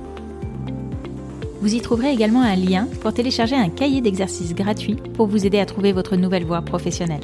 Vous 1.61 1.75
y 1.75 1.81
trouverez 1.81 2.13
également 2.13 2.43
un 2.43 2.57
lien 2.57 2.87
pour 3.01 3.15
télécharger 3.15 3.57
un 3.57 3.71
cahier 3.71 4.03
d'exercices 4.03 4.55
gratuit 4.55 4.97
pour 5.15 5.27
vous 5.27 5.47
aider 5.47 5.59
à 5.59 5.67
trouver 5.67 5.93
votre 5.93 6.17
nouvelle 6.17 6.45
voie 6.45 6.61
professionnelle. 6.61 7.23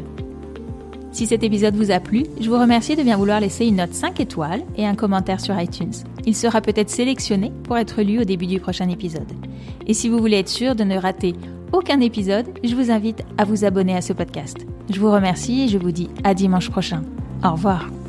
Si 1.13 1.27
cet 1.27 1.43
épisode 1.43 1.75
vous 1.75 1.91
a 1.91 2.01
plu, 2.01 2.25
je 2.41 2.49
vous 2.49 2.59
remercie 2.59 2.97
de 2.97 3.03
bien 3.03 3.17
vouloir 3.17 3.41
laisser 3.41 3.67
une 3.67 3.77
note 3.77 3.93
5 3.93 4.21
étoiles 4.21 4.63
et 4.77 4.87
un 4.87 4.95
commentaire 4.95 5.41
sur 5.41 5.61
iTunes. 5.61 5.93
Il 6.25 6.37
sera 6.37 6.61
peut-être 6.61 6.89
sélectionné 6.89 7.53
pour 7.65 7.77
être 7.77 8.01
lu 8.03 8.21
au 8.21 8.25
début 8.25 8.47
du 8.47 8.61
prochain 8.61 8.89
épisode. 8.89 9.31
Et 9.87 9.93
si 9.93 10.09
vous 10.09 10.19
voulez 10.19 10.39
être 10.39 10.49
sûr 10.49 10.75
de 10.75 10.85
ne 10.85 10.97
rater 10.97 11.35
aucun 11.73 12.01
épisode, 12.01 12.47
je 12.65 12.75
vous 12.75 12.91
invite 12.91 13.23
à 13.39 13.45
vous 13.45 13.65
abonner 13.65 13.97
à 13.97 14.01
ce 14.01 14.13
podcast. 14.13 14.59
Je 14.89 15.01
vous 15.01 15.11
remercie 15.11 15.63
et 15.63 15.69
je 15.69 15.79
vous 15.79 15.93
dis 15.93 16.11
à 16.25 16.35
dimanche 16.35 16.71
prochain. 16.71 17.03
Au 17.45 17.53
revoir. 17.53 18.00